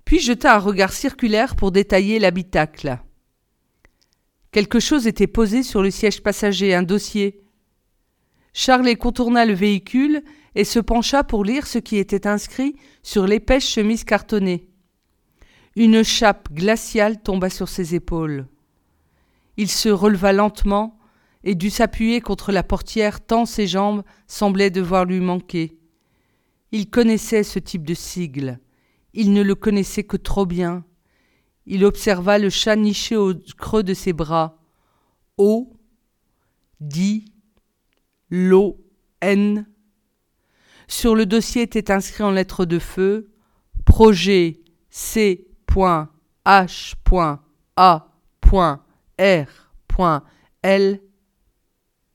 puis 0.04 0.18
jeta 0.18 0.56
un 0.56 0.58
regard 0.58 0.92
circulaire 0.92 1.56
pour 1.56 1.70
détailler 1.70 2.18
l'habitacle. 2.18 2.98
Quelque 4.50 4.80
chose 4.80 5.06
était 5.06 5.26
posé 5.26 5.62
sur 5.62 5.82
le 5.82 5.90
siège 5.90 6.22
passager, 6.22 6.74
un 6.74 6.82
dossier. 6.82 7.42
Charlet 8.52 8.96
contourna 8.96 9.44
le 9.44 9.54
véhicule 9.54 10.22
et 10.54 10.64
se 10.64 10.78
pencha 10.78 11.24
pour 11.24 11.44
lire 11.44 11.66
ce 11.66 11.78
qui 11.78 11.96
était 11.96 12.26
inscrit 12.26 12.76
sur 13.02 13.26
l'épaisse 13.26 13.68
chemise 13.68 14.04
cartonnée. 14.04 14.68
Une 15.76 16.04
chape 16.04 16.52
glaciale 16.52 17.20
tomba 17.20 17.50
sur 17.50 17.68
ses 17.68 17.96
épaules. 17.96 18.46
Il 19.56 19.68
se 19.68 19.88
releva 19.88 20.32
lentement 20.32 20.98
et 21.44 21.54
dut 21.54 21.70
s'appuyer 21.70 22.20
contre 22.20 22.50
la 22.52 22.62
portière 22.62 23.24
tant 23.24 23.44
ses 23.44 23.66
jambes 23.66 24.02
semblaient 24.26 24.70
devoir 24.70 25.04
lui 25.04 25.20
manquer. 25.20 25.78
Il 26.72 26.90
connaissait 26.90 27.44
ce 27.44 27.58
type 27.58 27.84
de 27.84 27.94
sigle. 27.94 28.58
Il 29.12 29.32
ne 29.32 29.42
le 29.42 29.54
connaissait 29.54 30.04
que 30.04 30.16
trop 30.16 30.46
bien. 30.46 30.84
Il 31.66 31.84
observa 31.84 32.38
le 32.38 32.50
chat 32.50 32.76
niché 32.76 33.16
au 33.16 33.34
creux 33.58 33.82
de 33.82 33.94
ses 33.94 34.12
bras. 34.12 34.58
O, 35.36 35.76
dit, 36.80 37.26
l'eau, 38.30 38.80
N. 39.20 39.66
Sur 40.88 41.14
le 41.14 41.26
dossier 41.26 41.62
était 41.62 41.90
inscrit 41.90 42.24
en 42.24 42.30
lettres 42.30 42.64
de 42.64 42.78
feu 42.78 43.30
Projet 43.84 44.60
C.H.A.R.L 44.90 45.50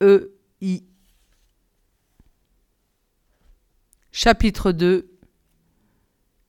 E-I. 0.01 0.83
Chapitre 4.11 4.71
2 4.71 5.09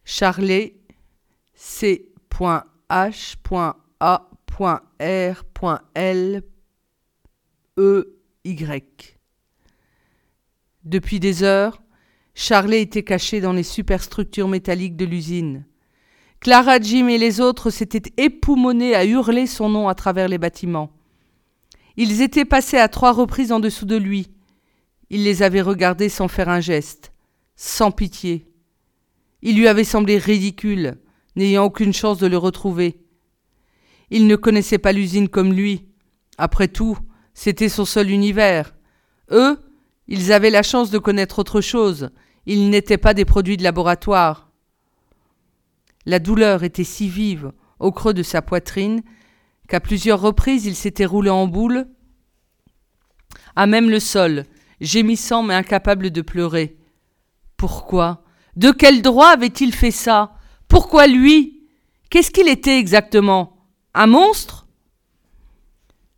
Charlet 0.04 0.76
C.H.A.R.L 1.54 2.02
E-Y. 7.78 9.18
Depuis 10.84 11.20
des 11.20 11.42
heures, 11.42 11.82
Charlet 12.34 12.82
était 12.82 13.02
caché 13.02 13.40
dans 13.40 13.52
les 13.52 13.62
superstructures 13.62 14.48
métalliques 14.48 14.96
de 14.96 15.04
l'usine. 15.04 15.64
Clara, 16.40 16.80
Jim 16.80 17.08
et 17.08 17.18
les 17.18 17.40
autres 17.40 17.70
s'étaient 17.70 18.12
époumonés 18.16 18.94
à 18.94 19.04
hurler 19.04 19.46
son 19.46 19.68
nom 19.68 19.88
à 19.88 19.94
travers 19.94 20.28
les 20.28 20.38
bâtiments. 20.38 20.90
Ils 21.96 22.22
étaient 22.22 22.44
passés 22.44 22.78
à 22.78 22.88
trois 22.88 23.12
reprises 23.12 23.52
en 23.52 23.60
dessous 23.60 23.86
de 23.86 23.96
lui. 23.96 24.30
Il 25.10 25.24
les 25.24 25.42
avait 25.42 25.60
regardés 25.60 26.08
sans 26.08 26.28
faire 26.28 26.48
un 26.48 26.60
geste, 26.60 27.12
sans 27.56 27.90
pitié. 27.90 28.46
Il 29.42 29.56
lui 29.56 29.68
avait 29.68 29.84
semblé 29.84 30.18
ridicule, 30.18 30.98
n'ayant 31.36 31.64
aucune 31.64 31.92
chance 31.92 32.18
de 32.18 32.26
le 32.26 32.36
retrouver. 32.36 33.00
Il 34.10 34.26
ne 34.26 34.36
connaissait 34.36 34.78
pas 34.78 34.92
l'usine 34.92 35.28
comme 35.28 35.52
lui. 35.52 35.86
Après 36.38 36.68
tout, 36.68 36.98
c'était 37.34 37.68
son 37.68 37.84
seul 37.84 38.10
univers. 38.10 38.74
Eux, 39.30 39.58
ils 40.08 40.32
avaient 40.32 40.50
la 40.50 40.62
chance 40.62 40.90
de 40.90 40.98
connaître 40.98 41.38
autre 41.38 41.60
chose. 41.60 42.10
Ils 42.46 42.70
n'étaient 42.70 42.98
pas 42.98 43.14
des 43.14 43.24
produits 43.24 43.56
de 43.56 43.62
laboratoire. 43.62 44.50
La 46.06 46.18
douleur 46.18 46.64
était 46.64 46.84
si 46.84 47.08
vive 47.08 47.52
au 47.78 47.92
creux 47.92 48.14
de 48.14 48.22
sa 48.22 48.42
poitrine 48.42 49.02
qu'à 49.70 49.80
plusieurs 49.80 50.20
reprises 50.20 50.66
il 50.66 50.74
s'était 50.74 51.06
roulé 51.06 51.30
en 51.30 51.46
boule, 51.46 51.86
à 53.54 53.66
même 53.66 53.88
le 53.88 54.00
sol, 54.00 54.44
gémissant 54.80 55.42
mais 55.44 55.54
incapable 55.54 56.10
de 56.10 56.22
pleurer. 56.22 56.76
Pourquoi? 57.56 58.24
De 58.56 58.72
quel 58.72 59.00
droit 59.00 59.28
avait-il 59.28 59.72
fait 59.72 59.92
ça? 59.92 60.34
Pourquoi 60.66 61.06
lui? 61.06 61.68
Qu'est-ce 62.10 62.32
qu'il 62.32 62.48
était 62.48 62.78
exactement? 62.78 63.64
Un 63.94 64.08
monstre? 64.08 64.66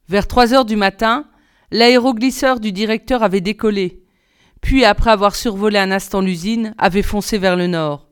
Vers 0.08 0.26
trois 0.26 0.54
heures 0.54 0.64
du 0.64 0.76
matin, 0.76 1.26
l'aéroglisseur 1.70 2.58
du 2.58 2.72
directeur 2.72 3.22
avait 3.22 3.42
décollé, 3.42 4.02
puis 4.62 4.86
après 4.86 5.10
avoir 5.10 5.34
survolé 5.34 5.78
un 5.78 5.90
instant 5.90 6.22
l'usine, 6.22 6.74
avait 6.78 7.02
foncé 7.02 7.36
vers 7.36 7.56
le 7.56 7.66
nord. 7.66 8.08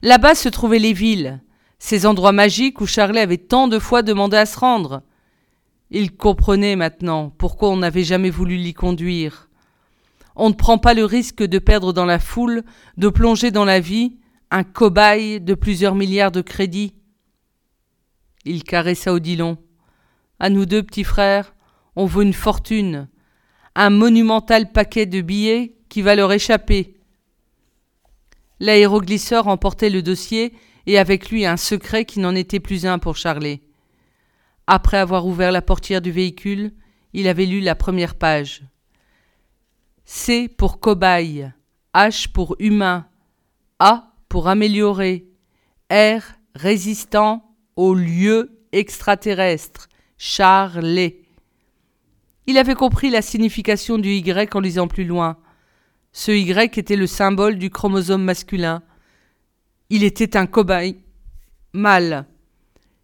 Là-bas 0.00 0.34
se 0.34 0.48
trouvaient 0.48 0.78
les 0.78 0.94
villes, 0.94 1.42
ces 1.84 2.06
endroits 2.06 2.32
magiques 2.32 2.80
où 2.80 2.86
Charlet 2.86 3.20
avait 3.20 3.36
tant 3.36 3.68
de 3.68 3.78
fois 3.78 4.00
demandé 4.00 4.38
à 4.38 4.46
se 4.46 4.58
rendre. 4.58 5.02
Il 5.90 6.16
comprenait 6.16 6.76
maintenant 6.76 7.28
pourquoi 7.36 7.68
on 7.68 7.76
n'avait 7.76 8.04
jamais 8.04 8.30
voulu 8.30 8.56
l'y 8.56 8.72
conduire. 8.72 9.50
On 10.34 10.48
ne 10.48 10.54
prend 10.54 10.78
pas 10.78 10.94
le 10.94 11.04
risque 11.04 11.42
de 11.42 11.58
perdre 11.58 11.92
dans 11.92 12.06
la 12.06 12.18
foule, 12.18 12.62
de 12.96 13.10
plonger 13.10 13.50
dans 13.50 13.66
la 13.66 13.80
vie, 13.80 14.16
un 14.50 14.64
cobaye 14.64 15.42
de 15.42 15.52
plusieurs 15.52 15.94
milliards 15.94 16.32
de 16.32 16.40
crédits. 16.40 16.94
Il 18.46 18.64
caressa 18.64 19.12
Odilon. 19.12 19.58
À 20.40 20.48
nous 20.48 20.64
deux, 20.64 20.82
petits 20.82 21.04
frères, 21.04 21.54
on 21.96 22.06
vaut 22.06 22.22
une 22.22 22.32
fortune, 22.32 23.08
un 23.74 23.90
monumental 23.90 24.72
paquet 24.72 25.04
de 25.04 25.20
billets 25.20 25.76
qui 25.90 26.00
va 26.00 26.14
leur 26.14 26.32
échapper. 26.32 26.96
L'aéroglisseur 28.58 29.48
emportait 29.48 29.90
le 29.90 30.00
dossier 30.00 30.54
et 30.86 30.98
avec 30.98 31.30
lui 31.30 31.46
un 31.46 31.56
secret 31.56 32.04
qui 32.04 32.20
n'en 32.20 32.34
était 32.34 32.60
plus 32.60 32.86
un 32.86 32.98
pour 32.98 33.16
Charlet. 33.16 33.62
Après 34.66 34.96
avoir 34.96 35.26
ouvert 35.26 35.52
la 35.52 35.62
portière 35.62 36.00
du 36.00 36.10
véhicule, 36.10 36.72
il 37.12 37.28
avait 37.28 37.46
lu 37.46 37.60
la 37.60 37.74
première 37.74 38.14
page. 38.14 38.62
C 40.04 40.48
pour 40.48 40.80
cobaye, 40.80 41.52
H 41.94 42.28
pour 42.28 42.56
humain, 42.58 43.06
A 43.78 44.12
pour 44.28 44.48
améliorer, 44.48 45.26
R 45.90 46.22
résistant 46.54 47.54
aux 47.76 47.94
lieux 47.94 48.58
extraterrestres, 48.72 49.88
Charlet. 50.18 51.22
Il 52.46 52.58
avait 52.58 52.74
compris 52.74 53.10
la 53.10 53.22
signification 53.22 53.98
du 53.98 54.10
Y 54.10 54.54
en 54.54 54.60
lisant 54.60 54.88
plus 54.88 55.04
loin. 55.04 55.38
Ce 56.12 56.30
Y 56.30 56.78
était 56.78 56.96
le 56.96 57.06
symbole 57.06 57.58
du 57.58 57.70
chromosome 57.70 58.22
masculin. 58.22 58.82
Il 59.90 60.02
était 60.02 60.36
un 60.36 60.46
cobaye 60.46 61.00
mâle. 61.72 62.26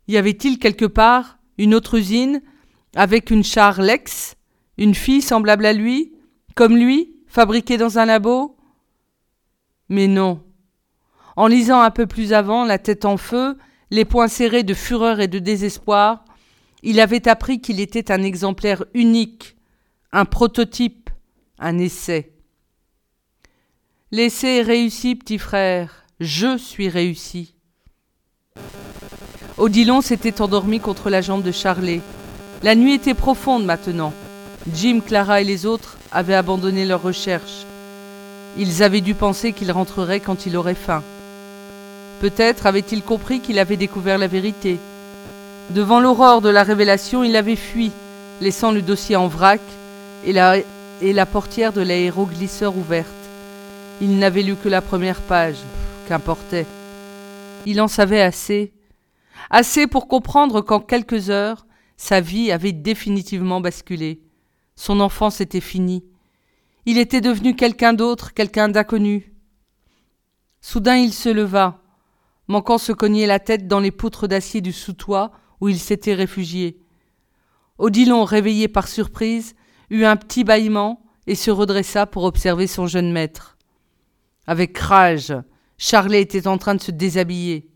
Y 0.08 0.16
avait-il 0.16 0.58
quelque 0.58 0.87
part 0.87 1.38
une 1.58 1.75
autre 1.75 1.99
usine 1.99 2.40
avec 2.94 3.30
une 3.30 3.44
char 3.44 3.80
Lex, 3.82 4.37
une 4.78 4.94
fille 4.94 5.22
semblable 5.22 5.66
à 5.66 5.72
lui, 5.72 6.14
comme 6.54 6.76
lui, 6.76 7.16
fabriquée 7.26 7.76
dans 7.76 7.99
un 7.99 8.06
labo? 8.06 8.56
Mais 9.88 10.08
non. 10.08 10.42
En 11.37 11.46
lisant 11.46 11.80
un 11.80 11.90
peu 11.90 12.06
plus 12.06 12.32
avant, 12.32 12.64
la 12.64 12.78
tête 12.78 13.04
en 13.04 13.16
feu, 13.16 13.56
les 13.90 14.04
poings 14.04 14.28
serrés 14.28 14.62
de 14.62 14.75
fureur 14.75 15.20
et 15.20 15.28
de 15.28 15.38
désespoir, 15.38 16.25
il 16.82 17.00
avait 17.00 17.28
appris 17.28 17.60
qu'il 17.60 17.80
était 17.80 18.10
un 18.10 18.22
exemplaire 18.22 18.84
unique, 18.94 19.56
un 20.12 20.25
prototype, 20.25 21.10
un 21.58 21.78
essai. 21.78 22.32
L'essai 24.12 24.58
est 24.58 24.62
réussi, 24.62 25.14
petit 25.14 25.38
frère, 25.38 26.00
je 26.20 26.58
suis 26.58 26.90
réussi. 26.90 27.54
Odilon 29.56 30.02
s'était 30.02 30.42
endormi 30.42 30.78
contre 30.78 31.08
la 31.08 31.22
jambe 31.22 31.42
de 31.42 31.50
Charlet. 31.50 32.02
La 32.62 32.74
nuit 32.74 32.92
était 32.92 33.14
profonde 33.14 33.64
maintenant. 33.64 34.12
Jim, 34.74 35.00
Clara 35.04 35.40
et 35.40 35.44
les 35.44 35.64
autres 35.64 35.96
avaient 36.12 36.34
abandonné 36.34 36.84
leurs 36.84 37.02
recherches. 37.02 37.64
Ils 38.58 38.82
avaient 38.82 39.00
dû 39.00 39.14
penser 39.14 39.52
qu'il 39.52 39.72
rentrerait 39.72 40.20
quand 40.20 40.44
il 40.44 40.58
aurait 40.58 40.74
faim. 40.74 41.02
Peut-être 42.20 42.66
avait-il 42.66 43.02
compris 43.02 43.40
qu'il 43.40 43.58
avait 43.58 43.78
découvert 43.78 44.18
la 44.18 44.26
vérité. 44.26 44.78
Devant 45.70 46.00
l'aurore 46.00 46.42
de 46.42 46.50
la 46.50 46.64
révélation, 46.64 47.24
il 47.24 47.34
avait 47.34 47.56
fui, 47.56 47.92
laissant 48.42 48.72
le 48.72 48.82
dossier 48.82 49.16
en 49.16 49.28
vrac 49.28 49.60
et 50.26 50.34
la, 50.34 50.58
et 51.00 51.12
la 51.14 51.24
portière 51.24 51.72
de 51.72 51.80
l'aéroglisseur 51.80 52.76
ouverte. 52.76 53.08
Il 54.02 54.18
n'avait 54.18 54.42
lu 54.42 54.56
que 54.56 54.68
la 54.68 54.82
première 54.82 55.20
page, 55.20 55.56
qu'importait. 56.10 56.66
Il 57.66 57.80
en 57.80 57.86
savait 57.86 58.20
assez, 58.20 58.74
assez 59.48 59.86
pour 59.86 60.08
comprendre 60.08 60.60
qu'en 60.60 60.80
quelques 60.80 61.30
heures, 61.30 61.68
sa 61.96 62.20
vie 62.20 62.50
avait 62.50 62.72
définitivement 62.72 63.60
basculé. 63.60 64.20
Son 64.74 64.98
enfance 64.98 65.40
était 65.40 65.60
finie. 65.60 66.04
Il 66.84 66.98
était 66.98 67.20
devenu 67.20 67.54
quelqu'un 67.54 67.92
d'autre, 67.92 68.34
quelqu'un 68.34 68.68
d'inconnu. 68.68 69.32
Soudain 70.60 70.96
il 70.96 71.12
se 71.12 71.28
leva, 71.28 71.80
manquant 72.48 72.78
se 72.78 72.90
cogner 72.90 73.26
la 73.26 73.38
tête 73.38 73.68
dans 73.68 73.78
les 73.78 73.92
poutres 73.92 74.26
d'acier 74.26 74.60
du 74.60 74.72
sous-toit 74.72 75.30
où 75.60 75.68
il 75.68 75.78
s'était 75.78 76.14
réfugié. 76.14 76.80
Odilon, 77.78 78.24
réveillé 78.24 78.66
par 78.66 78.88
surprise, 78.88 79.54
eut 79.90 80.04
un 80.04 80.16
petit 80.16 80.42
bâillement 80.42 81.04
et 81.28 81.36
se 81.36 81.52
redressa 81.52 82.04
pour 82.04 82.24
observer 82.24 82.66
son 82.66 82.88
jeune 82.88 83.12
maître. 83.12 83.56
Avec 84.48 84.76
rage, 84.76 85.32
Charlet 85.82 86.20
était 86.20 86.46
en 86.46 86.58
train 86.58 86.75
de 86.75 86.82
se 86.82 86.90
déshabiller. 86.90 87.66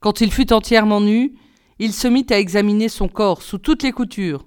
Quand 0.00 0.22
il 0.22 0.32
fut 0.32 0.54
entièrement 0.54 1.02
nu, 1.02 1.34
il 1.78 1.92
se 1.92 2.08
mit 2.08 2.24
à 2.30 2.38
examiner 2.38 2.88
son 2.88 3.08
corps 3.08 3.42
sous 3.42 3.58
toutes 3.58 3.82
les 3.82 3.92
coutures. 3.92 4.46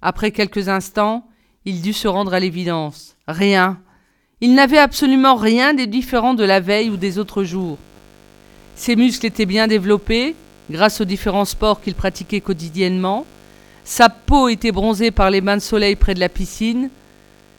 Après 0.00 0.30
quelques 0.30 0.68
instants, 0.68 1.26
il 1.64 1.82
dut 1.82 1.94
se 1.94 2.06
rendre 2.06 2.32
à 2.32 2.38
l'évidence. 2.38 3.16
Rien. 3.26 3.80
Il 4.40 4.54
n'avait 4.54 4.78
absolument 4.78 5.34
rien 5.34 5.74
des 5.74 5.88
différents 5.88 6.34
de 6.34 6.44
la 6.44 6.60
veille 6.60 6.90
ou 6.90 6.96
des 6.96 7.18
autres 7.18 7.42
jours. 7.42 7.78
Ses 8.76 8.94
muscles 8.94 9.26
étaient 9.26 9.44
bien 9.44 9.66
développés, 9.66 10.36
grâce 10.70 11.00
aux 11.00 11.06
différents 11.06 11.44
sports 11.44 11.80
qu'il 11.80 11.96
pratiquait 11.96 12.40
quotidiennement. 12.40 13.26
Sa 13.82 14.08
peau 14.08 14.48
était 14.48 14.70
bronzée 14.70 15.10
par 15.10 15.28
les 15.28 15.40
bains 15.40 15.56
de 15.56 15.62
soleil 15.62 15.96
près 15.96 16.14
de 16.14 16.20
la 16.20 16.28
piscine. 16.28 16.88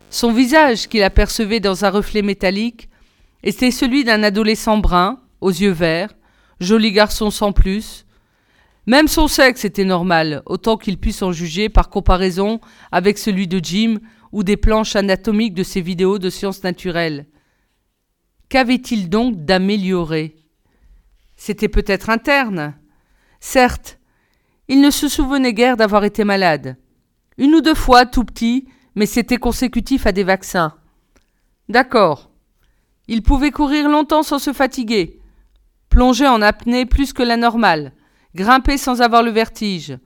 Son 0.10 0.32
visage, 0.32 0.88
qu'il 0.88 1.04
apercevait 1.04 1.60
dans 1.60 1.84
un 1.84 1.90
reflet 1.90 2.22
métallique, 2.22 2.90
était 3.44 3.72
celui 3.72 4.04
d'un 4.04 4.24
adolescent 4.24 4.78
brun, 4.78 5.22
aux 5.42 5.50
yeux 5.50 5.72
verts, 5.72 6.14
joli 6.60 6.92
garçon 6.92 7.32
sans 7.32 7.52
plus. 7.52 8.06
Même 8.86 9.08
son 9.08 9.28
sexe 9.28 9.66
était 9.66 9.86
normal, 9.86 10.42
autant 10.46 10.78
qu'il 10.78 10.98
puisse 10.98 11.22
en 11.22 11.32
juger 11.32 11.70
par 11.70 11.90
comparaison 11.90 12.60
avec 12.92 13.18
celui 13.18 13.48
de 13.48 13.60
Jim 13.64 14.00
ou 14.32 14.44
des 14.44 14.58
planches 14.58 14.96
anatomiques 14.96 15.54
de 15.54 15.64
ses 15.64 15.82
vidéos 15.82 16.20
de 16.20 16.30
sciences 16.30 16.64
naturelles. 16.64 17.28
Qu'avait-il 18.50 19.10
donc 19.10 19.46
d'amélioré? 19.46 20.36
C'était 21.36 21.70
peut-être 21.70 22.10
interne. 22.10 22.74
Certes, 23.40 24.00
il 24.68 24.82
ne 24.82 24.90
se 24.90 25.08
souvenait 25.08 25.54
guère 25.54 25.78
d'avoir 25.78 26.04
été 26.04 26.24
malade. 26.24 26.78
Une 27.38 27.56
ou 27.56 27.62
deux 27.62 27.76
fois, 27.76 28.06
tout 28.06 28.26
petit, 28.26 28.68
mais 28.96 29.06
c'était 29.06 29.38
consécutif 29.38 30.06
à 30.06 30.12
des 30.12 30.24
vaccins. 30.24 30.76
D'accord. 31.70 32.29
Il 33.12 33.24
pouvait 33.24 33.50
courir 33.50 33.90
longtemps 33.90 34.22
sans 34.22 34.38
se 34.38 34.54
fatiguer, 34.54 35.20
plonger 35.90 36.28
en 36.28 36.44
apnée 36.44 36.86
plus 36.86 37.12
que 37.12 37.24
la 37.24 37.38
normale, 37.38 37.94
grimper 38.36 38.78
sans 38.78 39.02
avoir 39.02 39.24
le 39.24 39.32
vertige. 39.32 39.98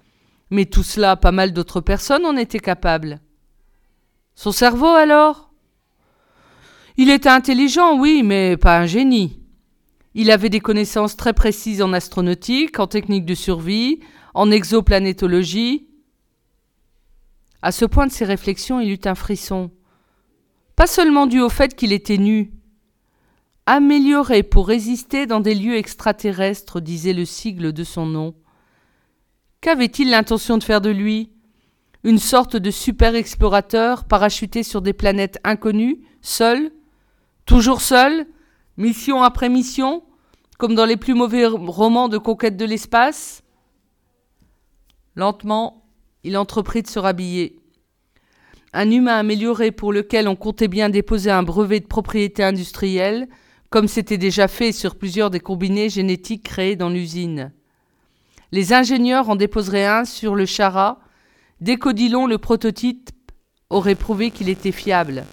Mais 0.49 0.63
tout 0.63 0.83
cela, 0.83 1.17
pas 1.17 1.33
mal 1.33 1.51
d'autres 1.51 1.81
personnes 1.81 2.25
en 2.25 2.37
étaient 2.37 2.61
capables. 2.61 3.19
Son 4.35 4.53
cerveau 4.53 4.87
alors? 4.87 5.51
Il 6.95 7.09
était 7.09 7.27
intelligent, 7.27 7.99
oui, 7.99 8.23
mais 8.23 8.55
pas 8.55 8.79
un 8.79 8.85
génie. 8.85 9.41
Il 10.13 10.31
avait 10.31 10.47
des 10.47 10.61
connaissances 10.61 11.17
très 11.17 11.33
précises 11.33 11.81
en 11.81 11.91
astronautique, 11.91 12.79
en 12.79 12.87
technique 12.87 13.25
de 13.25 13.35
survie, 13.35 13.99
en 14.33 14.49
exoplanétologie. 14.49 15.89
À 17.61 17.73
ce 17.73 17.83
point 17.83 18.07
de 18.07 18.13
ses 18.13 18.23
réflexions, 18.23 18.79
il 18.79 18.91
eut 18.91 19.01
un 19.03 19.15
frisson. 19.15 19.71
Pas 20.77 20.87
seulement 20.87 21.27
dû 21.27 21.41
au 21.41 21.49
fait 21.49 21.75
qu'il 21.75 21.91
était 21.91 22.17
nu. 22.17 22.53
Amélioré 23.65 24.43
pour 24.43 24.67
résister 24.67 25.25
dans 25.25 25.39
des 25.39 25.55
lieux 25.55 25.77
extraterrestres, 25.77 26.81
disait 26.81 27.13
le 27.13 27.23
sigle 27.23 27.71
de 27.71 27.85
son 27.85 28.05
nom. 28.05 28.35
Qu'avait-il 29.61 30.09
l'intention 30.09 30.57
de 30.57 30.63
faire 30.63 30.81
de 30.81 30.89
lui? 30.89 31.31
Une 32.03 32.19
sorte 32.19 32.57
de 32.57 32.69
super 32.69 33.15
explorateur 33.15 34.03
parachuté 34.03 34.63
sur 34.63 34.81
des 34.81 34.91
planètes 34.91 35.39
inconnues, 35.45 36.01
seul? 36.21 36.71
Toujours 37.45 37.79
seul? 37.79 38.27
Mission 38.75 39.23
après 39.23 39.47
mission, 39.47 40.03
comme 40.57 40.75
dans 40.75 40.85
les 40.85 40.97
plus 40.97 41.13
mauvais 41.13 41.45
romans 41.45 42.09
de 42.09 42.17
conquête 42.17 42.57
de 42.57 42.65
l'espace? 42.65 43.43
Lentement, 45.15 45.85
il 46.25 46.35
entreprit 46.35 46.81
de 46.81 46.87
se 46.87 46.99
rhabiller. 46.99 47.59
Un 48.73 48.91
humain 48.91 49.19
amélioré 49.19 49.71
pour 49.71 49.93
lequel 49.93 50.27
on 50.27 50.35
comptait 50.35 50.67
bien 50.67 50.89
déposer 50.89 51.31
un 51.31 51.43
brevet 51.43 51.79
de 51.79 51.87
propriété 51.87 52.43
industrielle, 52.43 53.29
comme 53.73 53.87
c'était 53.87 54.19
déjà 54.19 54.47
fait 54.47 54.71
sur 54.71 54.93
plusieurs 54.93 55.31
des 55.31 55.39
combinés 55.39 55.89
génétiques 55.89 56.43
créés 56.43 56.75
dans 56.75 56.89
l'usine. 56.89 57.51
Les 58.51 58.71
ingénieurs 58.71 59.31
en 59.31 59.35
déposeraient 59.35 59.87
un 59.87 60.05
sur 60.05 60.35
le 60.35 60.45
Chara, 60.45 60.99
dès 61.59 61.77
qu'Odilon, 61.77 62.27
le 62.27 62.37
prototype, 62.37 63.09
aurait 63.71 63.95
prouvé 63.95 64.29
qu'il 64.29 64.47
était 64.47 64.71
fiable. 64.71 65.25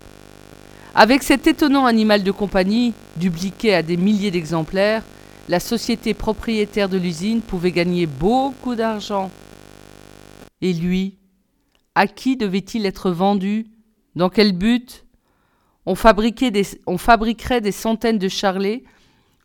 Avec 0.94 1.22
cet 1.22 1.48
étonnant 1.48 1.84
animal 1.84 2.22
de 2.22 2.30
compagnie, 2.30 2.94
dupliqué 3.18 3.74
à 3.74 3.82
des 3.82 3.98
milliers 3.98 4.30
d'exemplaires, 4.30 5.04
la 5.50 5.60
société 5.60 6.14
propriétaire 6.14 6.88
de 6.88 6.96
l'usine 6.96 7.42
pouvait 7.42 7.72
gagner 7.72 8.06
beaucoup 8.06 8.74
d'argent. 8.74 9.30
Et 10.62 10.72
lui, 10.72 11.18
à 11.94 12.06
qui 12.06 12.38
devait-il 12.38 12.86
être 12.86 13.10
vendu? 13.10 13.66
Dans 14.16 14.30
quel 14.30 14.56
but? 14.56 15.04
On, 16.86 16.98
fabriquerait 16.98 17.60
des 17.60 17.72
centaines 17.72 18.18
de 18.18 18.28
charlets 18.28 18.84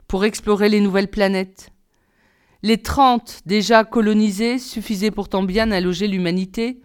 pour 0.08 0.26
explorer 0.26 0.70
les 0.70 0.82
nouvelles 0.82 1.10
planètes. 1.10 1.72
Les 2.62 2.78
trente 2.78 3.42
déjà 3.46 3.84
colonisées 3.84 4.60
suffisaient 4.60 5.12
pourtant 5.12 5.44
bien 5.44 5.72
à 5.72 5.80
loger 5.80 6.08
l'humanité, 6.08 6.82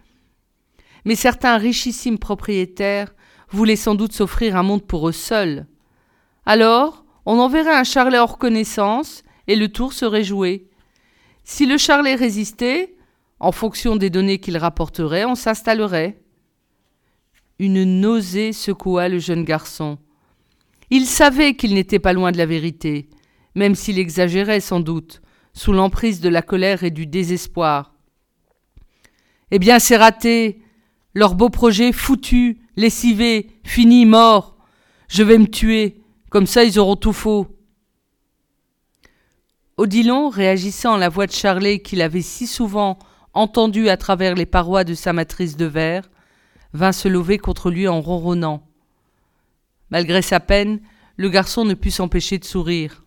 mais 1.05 1.15
certains 1.15 1.57
richissimes 1.57 2.19
propriétaires 2.19 3.13
voulait 3.49 3.75
sans 3.75 3.95
doute 3.95 4.13
s'offrir 4.13 4.55
un 4.55 4.63
monde 4.63 4.85
pour 4.85 5.09
eux 5.09 5.13
seuls. 5.13 5.67
Alors, 6.45 7.05
on 7.25 7.39
enverrait 7.39 7.75
un 7.75 7.83
charlet 7.83 8.17
hors 8.17 8.37
connaissance 8.37 9.23
et 9.47 9.55
le 9.55 9.69
tour 9.69 9.93
serait 9.93 10.23
joué. 10.23 10.69
Si 11.43 11.65
le 11.65 11.77
charlet 11.77 12.15
résistait, 12.15 12.95
en 13.39 13.51
fonction 13.51 13.95
des 13.95 14.09
données 14.09 14.39
qu'il 14.39 14.57
rapporterait, 14.57 15.25
on 15.25 15.35
s'installerait. 15.35 16.20
Une 17.61 17.83
nausée 18.01 18.53
secoua 18.53 19.07
le 19.07 19.19
jeune 19.19 19.43
garçon. 19.43 19.99
Il 20.89 21.05
savait 21.05 21.53
qu'il 21.53 21.75
n'était 21.75 21.99
pas 21.99 22.11
loin 22.11 22.31
de 22.31 22.39
la 22.39 22.47
vérité, 22.47 23.07
même 23.53 23.75
s'il 23.75 23.99
exagérait 23.99 24.61
sans 24.61 24.79
doute, 24.79 25.21
sous 25.53 25.71
l'emprise 25.71 26.21
de 26.21 26.29
la 26.29 26.41
colère 26.41 26.83
et 26.83 26.89
du 26.89 27.05
désespoir. 27.05 27.93
Eh 29.51 29.59
bien, 29.59 29.77
c'est 29.77 29.95
raté. 29.95 30.59
Leur 31.13 31.35
beau 31.35 31.49
projet 31.49 31.91
foutu, 31.91 32.57
lessivé, 32.77 33.51
fini, 33.63 34.07
mort. 34.07 34.57
Je 35.07 35.21
vais 35.21 35.37
me 35.37 35.45
tuer, 35.45 36.01
comme 36.31 36.47
ça 36.47 36.63
ils 36.63 36.79
auront 36.79 36.95
tout 36.95 37.13
faux. 37.13 37.45
Odilon, 39.77 40.29
réagissant 40.29 40.95
à 40.95 40.97
la 40.97 41.09
voix 41.09 41.27
de 41.27 41.31
Charlet 41.31 41.77
qu'il 41.77 42.01
avait 42.01 42.23
si 42.23 42.47
souvent 42.47 42.97
entendue 43.35 43.87
à 43.87 43.97
travers 43.97 44.33
les 44.33 44.47
parois 44.47 44.83
de 44.83 44.95
sa 44.95 45.13
matrice 45.13 45.57
de 45.57 45.65
verre, 45.65 46.09
vint 46.73 46.91
se 46.91 47.07
lever 47.07 47.37
contre 47.37 47.69
lui 47.69 47.87
en 47.87 48.01
ronronnant. 48.01 48.67
Malgré 49.89 50.21
sa 50.21 50.39
peine, 50.39 50.79
le 51.17 51.29
garçon 51.29 51.65
ne 51.65 51.73
put 51.73 51.91
s'empêcher 51.91 52.37
de 52.37 52.45
sourire. 52.45 53.03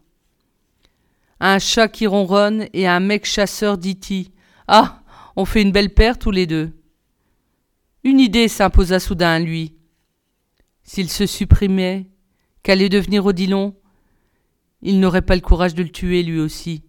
Un 1.41 1.59
chat 1.59 1.89
qui 1.89 2.07
ronronne 2.07 2.67
et 2.73 2.87
un 2.87 3.01
mec 3.01 3.25
chasseur 3.27 3.79
dit 3.79 4.33
Ah, 4.69 5.03
on 5.37 5.45
fait 5.45 5.63
une 5.63 5.73
belle 5.73 5.93
paire 5.93 6.19
tous 6.19 6.31
les 6.31 6.47
deux. 6.47 6.73
Une 8.05 8.21
idée 8.21 8.49
s'imposa 8.49 9.01
soudain 9.01 9.31
à 9.31 9.39
lui. 9.39 9.75
S'il 10.83 11.11
se 11.11 11.27
supprimait, 11.27 12.07
qu'allait 12.63 12.89
devenir 12.89 13.25
Odilon? 13.25 13.75
Il 14.83 15.01
n'aurait 15.01 15.23
pas 15.23 15.35
le 15.35 15.41
courage 15.41 15.75
de 15.75 15.83
le 15.83 15.89
tuer 15.89 16.23
lui 16.23 16.39
aussi. 16.39 16.83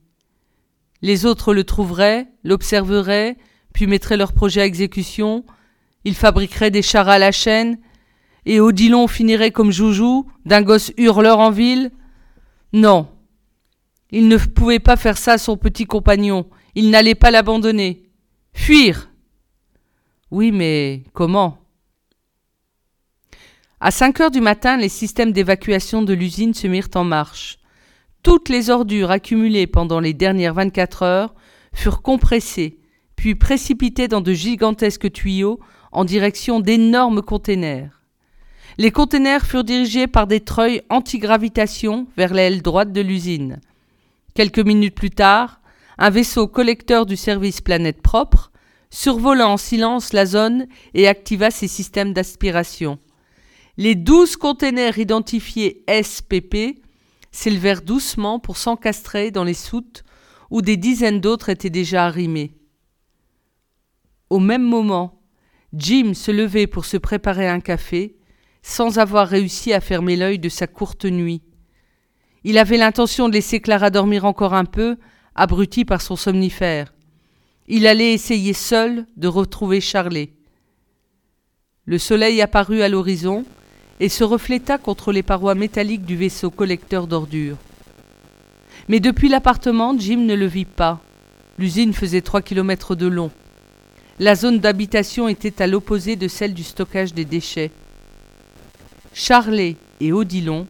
Les 1.02 1.26
autres 1.26 1.54
le 1.54 1.64
trouveraient, 1.64 2.28
l'observeraient, 2.44 3.38
puis 3.74 3.88
mettraient 3.88 4.18
leur 4.18 4.34
projet 4.34 4.62
à 4.62 4.66
exécution. 4.66 5.46
Ils 6.06 6.16
fabriqueraient 6.16 6.72
des 6.72 6.82
chars 6.82 7.10
à 7.10 7.20
la 7.20 7.32
chaîne, 7.32 7.80
et 8.46 8.60
Odilon 8.60 9.08
finirait 9.08 9.52
comme 9.52 9.72
Joujou, 9.72 10.28
d'un 10.46 10.62
gosse 10.62 10.94
hurleur 10.98 11.40
en 11.40 11.50
ville. 11.50 11.92
Non. 12.74 13.08
Il 14.12 14.28
ne 14.28 14.38
pouvait 14.38 14.80
pas 14.80 14.96
faire 14.96 15.18
ça 15.18 15.34
à 15.34 15.38
son 15.40 15.58
petit 15.58 15.86
compagnon. 15.86 16.48
Il 16.76 16.92
n'allait 16.92 17.16
pas 17.16 17.32
l'abandonner. 17.32 18.04
Fuir. 18.54 19.10
Oui, 20.30 20.52
mais 20.52 21.04
comment? 21.14 21.58
À 23.80 23.92
cinq 23.92 24.22
heures 24.22 24.32
du 24.32 24.42
matin, 24.42 24.78
les 24.78 24.90
systèmes 24.90 25.32
d'évacuation 25.32 26.04
de 26.04 26.14
l'usine 26.14 26.54
se 26.54 26.68
mirent 26.68 26.90
en 26.96 27.04
marche. 27.04 27.58
Toutes 28.24 28.50
les 28.50 28.70
ordures 28.70 29.12
accumulées 29.12 29.68
pendant 29.68 30.00
les 30.00 30.14
dernières 30.14 30.54
vingt-quatre 30.54 31.04
heures 31.04 31.36
furent 31.74 32.02
compressées, 32.02 32.80
puis 33.16 33.36
précipitées 33.36 34.08
dans 34.08 34.22
de 34.22 34.34
gigantesques 34.34 35.12
tuyaux 35.12 35.60
en 35.96 36.06
direction 36.06 36.60
d'énormes 36.60 37.22
containers. 37.22 38.02
Les 38.78 38.92
containers 38.92 39.46
furent 39.46 39.64
dirigés 39.64 40.08
par 40.08 40.28
des 40.28 40.42
treuils 40.42 40.82
anti-gravitation 40.90 42.08
vers 42.18 42.34
l'aile 42.34 42.62
droite 42.62 42.92
de 42.92 43.00
l'usine. 43.00 43.62
Quelques 44.34 44.60
minutes 44.60 44.96
plus 44.96 45.12
tard, 45.12 45.62
un 45.98 46.10
vaisseau 46.10 46.48
collecteur 46.48 47.06
du 47.06 47.16
service 47.16 47.62
Planète 47.62 48.02
Propre 48.02 48.52
survola 48.90 49.48
en 49.48 49.56
silence 49.56 50.12
la 50.12 50.26
zone 50.26 50.68
et 50.94 51.08
activa 51.08 51.52
ses 51.52 51.70
systèmes 51.70 52.14
d'aspiration. 52.14 53.00
Les 53.78 53.96
douze 53.96 54.36
containers 54.36 54.98
identifiés 54.98 55.86
SPP 55.90 56.82
s'élevèrent 57.32 57.82
doucement 57.82 58.40
pour 58.40 58.58
s'encastrer 58.58 59.32
dans 59.32 59.46
les 59.46 59.54
soutes 59.54 60.04
où 60.52 60.62
des 60.62 60.78
dizaines 60.78 61.22
d'autres 61.22 61.50
étaient 61.50 61.70
déjà 61.70 62.06
arrimés. 62.06 62.54
Au 64.30 64.40
même 64.40 64.64
moment, 64.64 65.22
Jim 65.76 66.14
se 66.14 66.32
levait 66.32 66.68
pour 66.68 66.86
se 66.86 66.96
préparer 66.96 67.50
un 67.50 67.60
café, 67.60 68.16
sans 68.62 68.98
avoir 68.98 69.28
réussi 69.28 69.74
à 69.74 69.82
fermer 69.82 70.16
l'œil 70.16 70.40
de 70.40 70.50
sa 70.50 70.68
courte 70.68 71.06
nuit. 71.06 71.42
Il 72.46 72.58
avait 72.58 72.78
l'intention 72.78 73.28
de 73.28 73.34
laisser 73.34 73.60
Clara 73.60 73.90
dormir 73.90 74.24
encore 74.24 74.54
un 74.54 74.66
peu, 74.66 74.98
abruti 75.36 75.84
par 75.84 76.02
son 76.02 76.16
somnifère. 76.16 76.94
Il 77.68 77.88
allait 77.88 78.14
essayer 78.14 78.54
seul 78.54 79.06
de 79.18 79.28
retrouver 79.28 79.82
Charlet. 79.82 80.32
Le 81.86 81.98
soleil 81.98 82.42
apparut 82.42 82.82
à 82.82 82.90
l'horizon, 82.90 83.44
et 84.00 84.10
se 84.10 84.24
refléta 84.24 84.78
contre 84.78 85.12
les 85.12 85.24
parois 85.24 85.56
métalliques 85.56 86.06
du 86.06 86.16
vaisseau 86.16 86.52
collecteur 86.52 87.08
d'ordures. 87.08 87.58
Mais 88.88 89.00
depuis 89.00 89.30
l'appartement, 89.30 89.98
Jim 89.98 90.18
ne 90.18 90.36
le 90.36 90.46
vit 90.46 90.66
pas. 90.66 91.02
L'usine 91.58 91.94
faisait 91.94 92.22
trois 92.22 92.42
kilomètres 92.42 92.96
de 92.96 93.08
long. 93.08 93.32
La 94.18 94.36
zone 94.36 94.60
d'habitation 94.60 95.28
était 95.28 95.62
à 95.62 95.68
l'opposé 95.68 96.16
de 96.16 96.30
celle 96.30 96.54
du 96.54 96.64
stockage 96.64 97.14
des 97.14 97.26
déchets. 97.26 97.72
Charlet 99.14 99.76
et 100.00 100.14
Odilon 100.14 100.68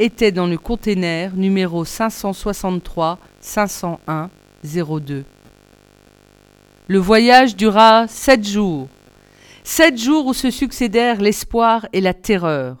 étaient 0.00 0.32
dans 0.32 0.48
le 0.48 0.58
container 0.58 1.32
numéro 1.36 1.84
563 1.84 3.20
501 3.40 4.30
02. 4.64 5.24
Le 6.88 6.98
voyage 6.98 7.54
dura 7.54 8.08
sept 8.08 8.44
jours. 8.44 8.88
Sept 9.62 9.96
jours 9.96 10.26
où 10.26 10.34
se 10.34 10.50
succédèrent 10.50 11.20
l'espoir 11.20 11.86
et 11.92 12.00
la 12.00 12.14
terreur. 12.14 12.78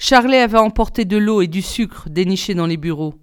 Charlet 0.00 0.40
avait 0.40 0.58
emporté 0.58 1.04
de 1.04 1.16
l'eau 1.16 1.40
et 1.40 1.46
du 1.46 1.62
sucre 1.62 2.08
dénichés 2.08 2.54
dans 2.54 2.66
les 2.66 2.76
bureaux. 2.76 3.14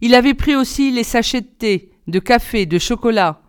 Il 0.00 0.14
avait 0.14 0.34
pris 0.34 0.54
aussi 0.54 0.92
les 0.92 1.02
sachets 1.02 1.40
de 1.40 1.46
thé, 1.46 1.90
de 2.06 2.20
café, 2.20 2.64
de 2.64 2.78
chocolat. 2.78 3.41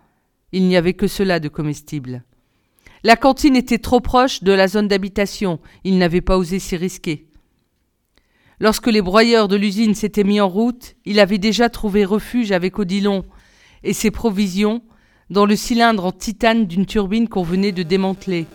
Il 0.54 0.68
n'y 0.68 0.78
avait 0.78 0.94
que 0.94 1.08
cela 1.08 1.40
de 1.40 1.50
comestible. 1.50 2.24
La 3.04 3.16
cantine 3.16 3.56
était 3.56 3.80
trop 3.80 4.00
proche 4.00 4.44
de 4.44 4.54
la 4.54 4.68
zone 4.68 4.88
d'habitation, 4.88 5.60
il 5.84 5.98
n'avait 5.98 6.22
pas 6.22 6.38
osé 6.38 6.60
s'y 6.60 6.78
risquer. 6.78 7.26
Lorsque 8.60 8.88
les 8.88 9.02
broyeurs 9.02 9.48
de 9.48 9.56
l'usine 9.56 9.96
s'étaient 9.96 10.24
mis 10.24 10.40
en 10.40 10.48
route, 10.48 10.96
il 11.06 11.20
avait 11.20 11.40
déjà 11.40 11.70
trouvé 11.70 12.06
refuge 12.06 12.52
avec 12.52 12.78
Odilon 12.78 13.26
et 13.84 13.94
ses 13.94 14.12
provisions 14.12 14.84
dans 15.32 15.48
le 15.48 15.56
cylindre 15.56 16.06
en 16.06 16.12
titane 16.12 16.68
d'une 16.68 16.86
turbine 16.86 17.28
qu'on 17.28 17.42
venait 17.42 17.72
de 17.72 17.82
démanteler. 17.82 18.46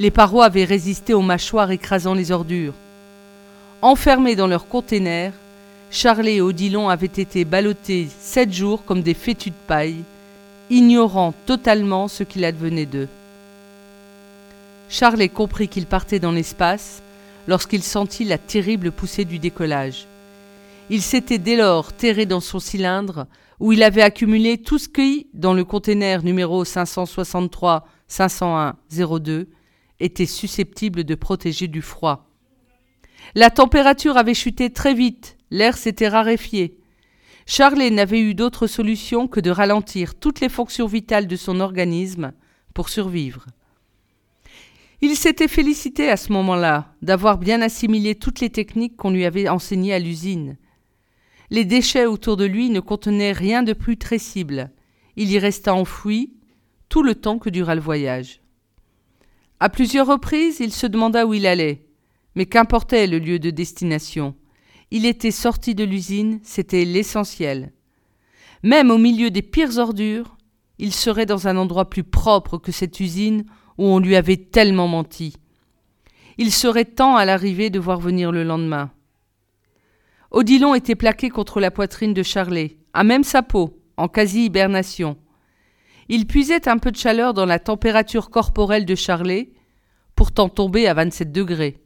Les 0.00 0.10
parois 0.10 0.46
avaient 0.46 0.64
résisté 0.64 1.14
aux 1.14 1.22
mâchoires 1.22 1.70
écrasant 1.70 2.14
les 2.14 2.32
ordures. 2.32 2.74
Enfermés 3.80 4.34
dans 4.34 4.48
leur 4.48 4.66
container, 4.66 5.32
Charlet 5.92 6.36
et 6.36 6.40
Odilon 6.40 6.88
avaient 6.88 7.06
été 7.06 7.44
ballottés 7.44 8.08
sept 8.18 8.52
jours 8.52 8.84
comme 8.84 9.02
des 9.02 9.14
fétus 9.14 9.52
de 9.52 9.66
paille, 9.68 10.02
ignorant 10.70 11.32
totalement 11.46 12.08
ce 12.08 12.22
qu'il 12.24 12.44
advenait 12.44 12.86
d'eux. 12.86 13.08
Charlet 14.88 15.28
comprit 15.28 15.68
qu'il 15.68 15.86
partait 15.86 16.18
dans 16.18 16.32
l'espace 16.32 17.02
lorsqu'il 17.46 17.82
sentit 17.82 18.24
la 18.24 18.38
terrible 18.38 18.92
poussée 18.92 19.24
du 19.24 19.38
décollage. 19.38 20.06
Il 20.90 21.02
s'était 21.02 21.38
dès 21.38 21.56
lors 21.56 21.92
terré 21.92 22.26
dans 22.26 22.40
son 22.40 22.60
cylindre 22.60 23.26
où 23.60 23.72
il 23.72 23.82
avait 23.82 24.02
accumulé 24.02 24.58
tout 24.58 24.78
ce 24.78 24.88
qui, 24.88 25.26
dans 25.34 25.52
le 25.52 25.64
container 25.64 26.22
numéro 26.22 26.64
563 26.64 27.86
501 28.06 28.76
02, 28.90 29.48
était 30.00 30.26
susceptible 30.26 31.04
de 31.04 31.14
protéger 31.14 31.66
du 31.66 31.82
froid. 31.82 32.28
La 33.34 33.50
température 33.50 34.16
avait 34.16 34.34
chuté 34.34 34.70
très 34.70 34.94
vite, 34.94 35.36
l'air 35.50 35.76
s'était 35.76 36.08
raréfié. 36.08 36.77
Charlet 37.50 37.88
n'avait 37.88 38.20
eu 38.20 38.34
d'autre 38.34 38.66
solution 38.66 39.26
que 39.26 39.40
de 39.40 39.50
ralentir 39.50 40.14
toutes 40.14 40.40
les 40.40 40.50
fonctions 40.50 40.86
vitales 40.86 41.26
de 41.26 41.34
son 41.34 41.60
organisme 41.60 42.32
pour 42.74 42.90
survivre. 42.90 43.46
Il 45.00 45.16
s'était 45.16 45.48
félicité 45.48 46.10
à 46.10 46.18
ce 46.18 46.30
moment-là 46.34 46.92
d'avoir 47.00 47.38
bien 47.38 47.62
assimilé 47.62 48.14
toutes 48.16 48.40
les 48.40 48.50
techniques 48.50 48.98
qu'on 48.98 49.10
lui 49.10 49.24
avait 49.24 49.48
enseignées 49.48 49.94
à 49.94 49.98
l'usine. 49.98 50.58
Les 51.48 51.64
déchets 51.64 52.04
autour 52.04 52.36
de 52.36 52.44
lui 52.44 52.68
ne 52.68 52.80
contenaient 52.80 53.32
rien 53.32 53.62
de 53.62 53.72
plus 53.72 53.96
très 53.96 54.18
cible. 54.18 54.70
Il 55.16 55.32
y 55.32 55.38
resta 55.38 55.72
enfoui 55.72 56.34
tout 56.90 57.02
le 57.02 57.14
temps 57.14 57.38
que 57.38 57.48
dura 57.48 57.74
le 57.74 57.80
voyage. 57.80 58.42
À 59.58 59.70
plusieurs 59.70 60.06
reprises, 60.06 60.60
il 60.60 60.70
se 60.70 60.86
demanda 60.86 61.24
où 61.24 61.32
il 61.32 61.46
allait. 61.46 61.86
Mais 62.34 62.44
qu'importait 62.44 63.06
le 63.06 63.18
lieu 63.18 63.38
de 63.38 63.48
destination 63.48 64.34
Il 64.90 65.04
était 65.04 65.30
sorti 65.30 65.74
de 65.74 65.84
l'usine, 65.84 66.40
c'était 66.42 66.84
l'essentiel. 66.84 67.72
Même 68.62 68.90
au 68.90 68.98
milieu 68.98 69.30
des 69.30 69.42
pires 69.42 69.78
ordures, 69.78 70.36
il 70.78 70.92
serait 70.92 71.26
dans 71.26 71.46
un 71.46 71.56
endroit 71.56 71.90
plus 71.90 72.04
propre 72.04 72.58
que 72.58 72.72
cette 72.72 73.00
usine 73.00 73.44
où 73.76 73.84
on 73.84 73.98
lui 73.98 74.16
avait 74.16 74.36
tellement 74.36 74.88
menti. 74.88 75.36
Il 76.38 76.52
serait 76.52 76.84
temps 76.84 77.16
à 77.16 77.24
l'arrivée 77.24 77.70
de 77.70 77.78
voir 77.78 78.00
venir 78.00 78.32
le 78.32 78.44
lendemain. 78.44 78.90
Odilon 80.30 80.74
était 80.74 80.94
plaqué 80.94 81.30
contre 81.30 81.60
la 81.60 81.70
poitrine 81.70 82.14
de 82.14 82.22
Charlet, 82.22 82.78
à 82.92 83.02
même 83.02 83.24
sa 83.24 83.42
peau, 83.42 83.78
en 83.96 84.08
quasi-hibernation. 84.08 85.16
Il 86.08 86.26
puisait 86.26 86.68
un 86.68 86.78
peu 86.78 86.90
de 86.90 86.96
chaleur 86.96 87.34
dans 87.34 87.46
la 87.46 87.58
température 87.58 88.30
corporelle 88.30 88.84
de 88.84 88.94
Charlet, 88.94 89.52
pourtant 90.14 90.48
tombée 90.48 90.86
à 90.86 90.94
27 90.94 91.32
degrés. 91.32 91.82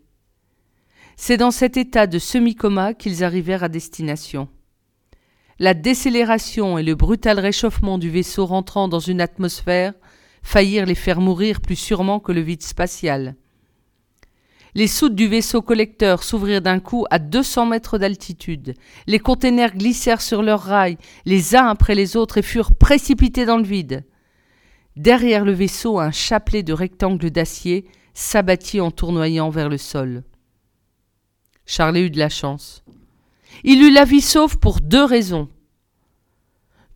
C'est 1.17 1.37
dans 1.37 1.51
cet 1.51 1.77
état 1.77 2.07
de 2.07 2.19
semi-coma 2.19 2.95
qu'ils 2.95 3.25
arrivèrent 3.25 3.65
à 3.65 3.69
destination. 3.69 4.49
La 5.59 5.75
décélération 5.75 6.79
et 6.79 6.83
le 6.83 6.95
brutal 6.95 7.39
réchauffement 7.39 7.99
du 7.99 8.11
vaisseau 8.11 8.47
rentrant 8.47 8.89
dans 8.89 8.99
une 9.01 9.21
atmosphère 9.21 9.93
faillirent 10.43 10.87
les 10.87 10.95
faire 10.95 11.21
mourir 11.21 11.61
plus 11.61 11.77
sûrement 11.77 12.19
que 12.19 12.33
le 12.33 12.41
vide 12.41 12.63
spatial. 12.63 13.37
Les 14.75 14.87
soutes 14.87 15.15
du 15.15 15.29
vaisseau 15.29 15.61
collecteur 15.61 16.23
s'ouvrirent 16.23 16.63
d'un 16.63 16.81
coup 16.81 17.05
à 17.11 17.19
200 17.19 17.67
mètres 17.67 17.99
d'altitude. 17.99 18.75
Les 19.07 19.19
containers 19.19 19.77
glissèrent 19.77 20.23
sur 20.23 20.43
leurs 20.43 20.63
rails, 20.63 20.97
les 21.27 21.55
uns 21.55 21.67
après 21.67 21.95
les 21.95 22.17
autres, 22.17 22.39
et 22.39 22.43
furent 22.43 22.75
précipités 22.75 23.45
dans 23.45 23.59
le 23.59 23.65
vide. 23.65 24.05
Derrière 24.97 25.45
le 25.45 25.53
vaisseau, 25.53 26.01
un 26.01 26.11
chapelet 26.11 26.63
de 26.63 26.73
rectangles 26.73 27.31
d'acier 27.31 27.85
s'abattit 28.15 28.81
en 28.81 28.91
tournoyant 28.91 29.51
vers 29.51 29.69
le 29.69 29.79
sol. 29.79 30.23
Charlet 31.67 32.03
eut 32.03 32.11
de 32.11 32.19
la 32.19 32.29
chance. 32.29 32.83
Il 33.65 33.83
eut 33.83 33.93
la 33.93 34.05
vie 34.05 34.21
sauve 34.21 34.59
pour 34.59 34.81
deux 34.81 35.05
raisons. 35.05 35.49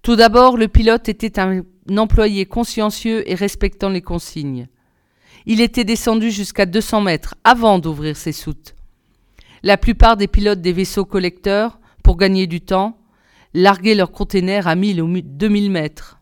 Tout 0.02 0.16
d'abord, 0.16 0.56
le 0.56 0.68
pilote 0.68 1.08
était 1.08 1.38
un 1.38 1.62
employé 1.96 2.46
consciencieux 2.46 3.28
et 3.30 3.34
respectant 3.34 3.88
les 3.88 4.02
consignes. 4.02 4.68
Il 5.46 5.60
était 5.60 5.84
descendu 5.84 6.30
jusqu'à 6.30 6.66
200 6.66 7.02
mètres 7.02 7.34
avant 7.44 7.78
d'ouvrir 7.78 8.16
ses 8.16 8.32
soutes. 8.32 8.74
La 9.62 9.76
plupart 9.76 10.16
des 10.16 10.28
pilotes 10.28 10.60
des 10.60 10.72
vaisseaux 10.72 11.04
collecteurs, 11.04 11.78
pour 12.02 12.16
gagner 12.16 12.46
du 12.46 12.60
temps, 12.60 12.98
larguaient 13.54 13.94
leurs 13.94 14.12
containers 14.12 14.68
à 14.68 14.74
1000 14.74 15.02
ou 15.02 15.20
2000 15.20 15.70
mètres. 15.70 16.18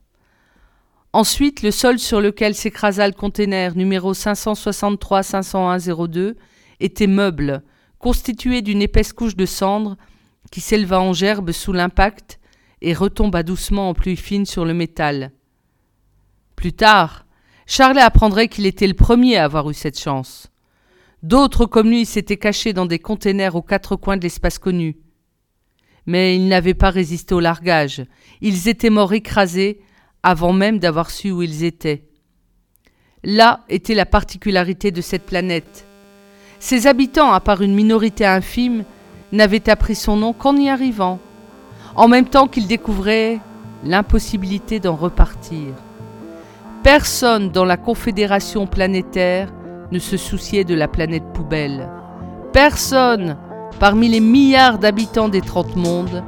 Ensuite, 1.12 1.62
le 1.62 1.70
sol 1.70 1.98
sur 1.98 2.20
lequel 2.20 2.54
s'écrasa 2.54 3.07
le 3.07 3.14
container 3.14 3.76
numéro 3.76 4.14
563-501-02 4.14 6.35
était 6.80 7.07
meuble, 7.07 7.62
constitué 8.04 8.60
d'une 8.60 8.82
épaisse 8.82 9.14
couche 9.14 9.34
de 9.34 9.46
cendres 9.46 9.96
qui 10.50 10.60
s'éleva 10.60 11.00
en 11.00 11.14
gerbe 11.14 11.52
sous 11.52 11.72
l'impact 11.72 12.38
et 12.82 12.92
retomba 12.92 13.42
doucement 13.42 13.88
en 13.88 13.94
pluie 13.94 14.18
fine 14.18 14.44
sur 14.44 14.66
le 14.66 14.74
métal. 14.74 15.32
Plus 16.54 16.74
tard, 16.74 17.24
Charlet 17.64 18.02
apprendrait 18.02 18.48
qu'il 18.48 18.66
était 18.66 18.86
le 18.86 18.92
premier 18.92 19.38
à 19.38 19.44
avoir 19.44 19.70
eu 19.70 19.72
cette 19.72 19.98
chance. 19.98 20.50
D'autres 21.22 21.64
comme 21.64 21.88
lui 21.88 22.04
s'étaient 22.04 22.36
cachés 22.36 22.74
dans 22.74 22.84
des 22.84 22.98
containers 22.98 23.56
aux 23.56 23.62
quatre 23.62 23.96
coins 23.96 24.18
de 24.18 24.22
l'espace 24.24 24.58
connu. 24.58 24.98
Mais 26.04 26.36
ils 26.36 26.46
n'avaient 26.46 26.74
pas 26.74 26.90
résisté 26.90 27.34
au 27.34 27.40
largage. 27.40 28.04
Ils 28.42 28.68
étaient 28.68 28.90
morts 28.90 29.14
écrasés 29.14 29.80
avant 30.22 30.52
même 30.52 30.78
d'avoir 30.78 31.10
su 31.10 31.30
où 31.30 31.40
ils 31.40 31.64
étaient. 31.64 32.04
Là 33.22 33.64
était 33.70 33.94
la 33.94 34.04
particularité 34.04 34.90
de 34.90 35.00
cette 35.00 35.24
planète. 35.24 35.86
Ses 36.64 36.87
habitants, 36.87 37.31
à 37.31 37.40
part 37.40 37.61
une 37.61 37.74
minorité 37.74 38.24
infime, 38.24 38.85
n'avaient 39.33 39.68
appris 39.68 39.94
son 39.94 40.16
nom 40.16 40.33
qu'en 40.33 40.57
y 40.57 40.70
arrivant, 40.70 41.18
en 41.94 42.09
même 42.09 42.24
temps 42.24 42.48
qu'ils 42.48 42.66
découvraient 42.66 43.38
l'impossibilité 43.85 44.81
d'en 44.81 44.96
repartir. 44.96 45.74
Personne 46.83 47.50
dans 47.50 47.66
la 47.66 47.77
Confédération 47.77 48.66
planétaire 48.66 49.53
ne 49.92 49.98
se 49.98 50.16
souciait 50.16 50.64
de 50.64 50.74
la 50.74 50.88
planète 50.88 51.35
poubelle. 51.35 51.90
Personne, 52.55 53.37
parmi 53.79 54.09
les 54.09 54.20
milliards 54.20 54.79
d'habitants 54.79 55.29
des 55.29 55.42
trente 55.42 55.77
mondes, 55.77 56.24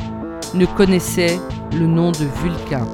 ne 0.52 0.66
connaissait 0.66 1.40
le 1.72 1.86
nom 1.86 2.12
de 2.12 2.26
Vulcain. 2.42 2.86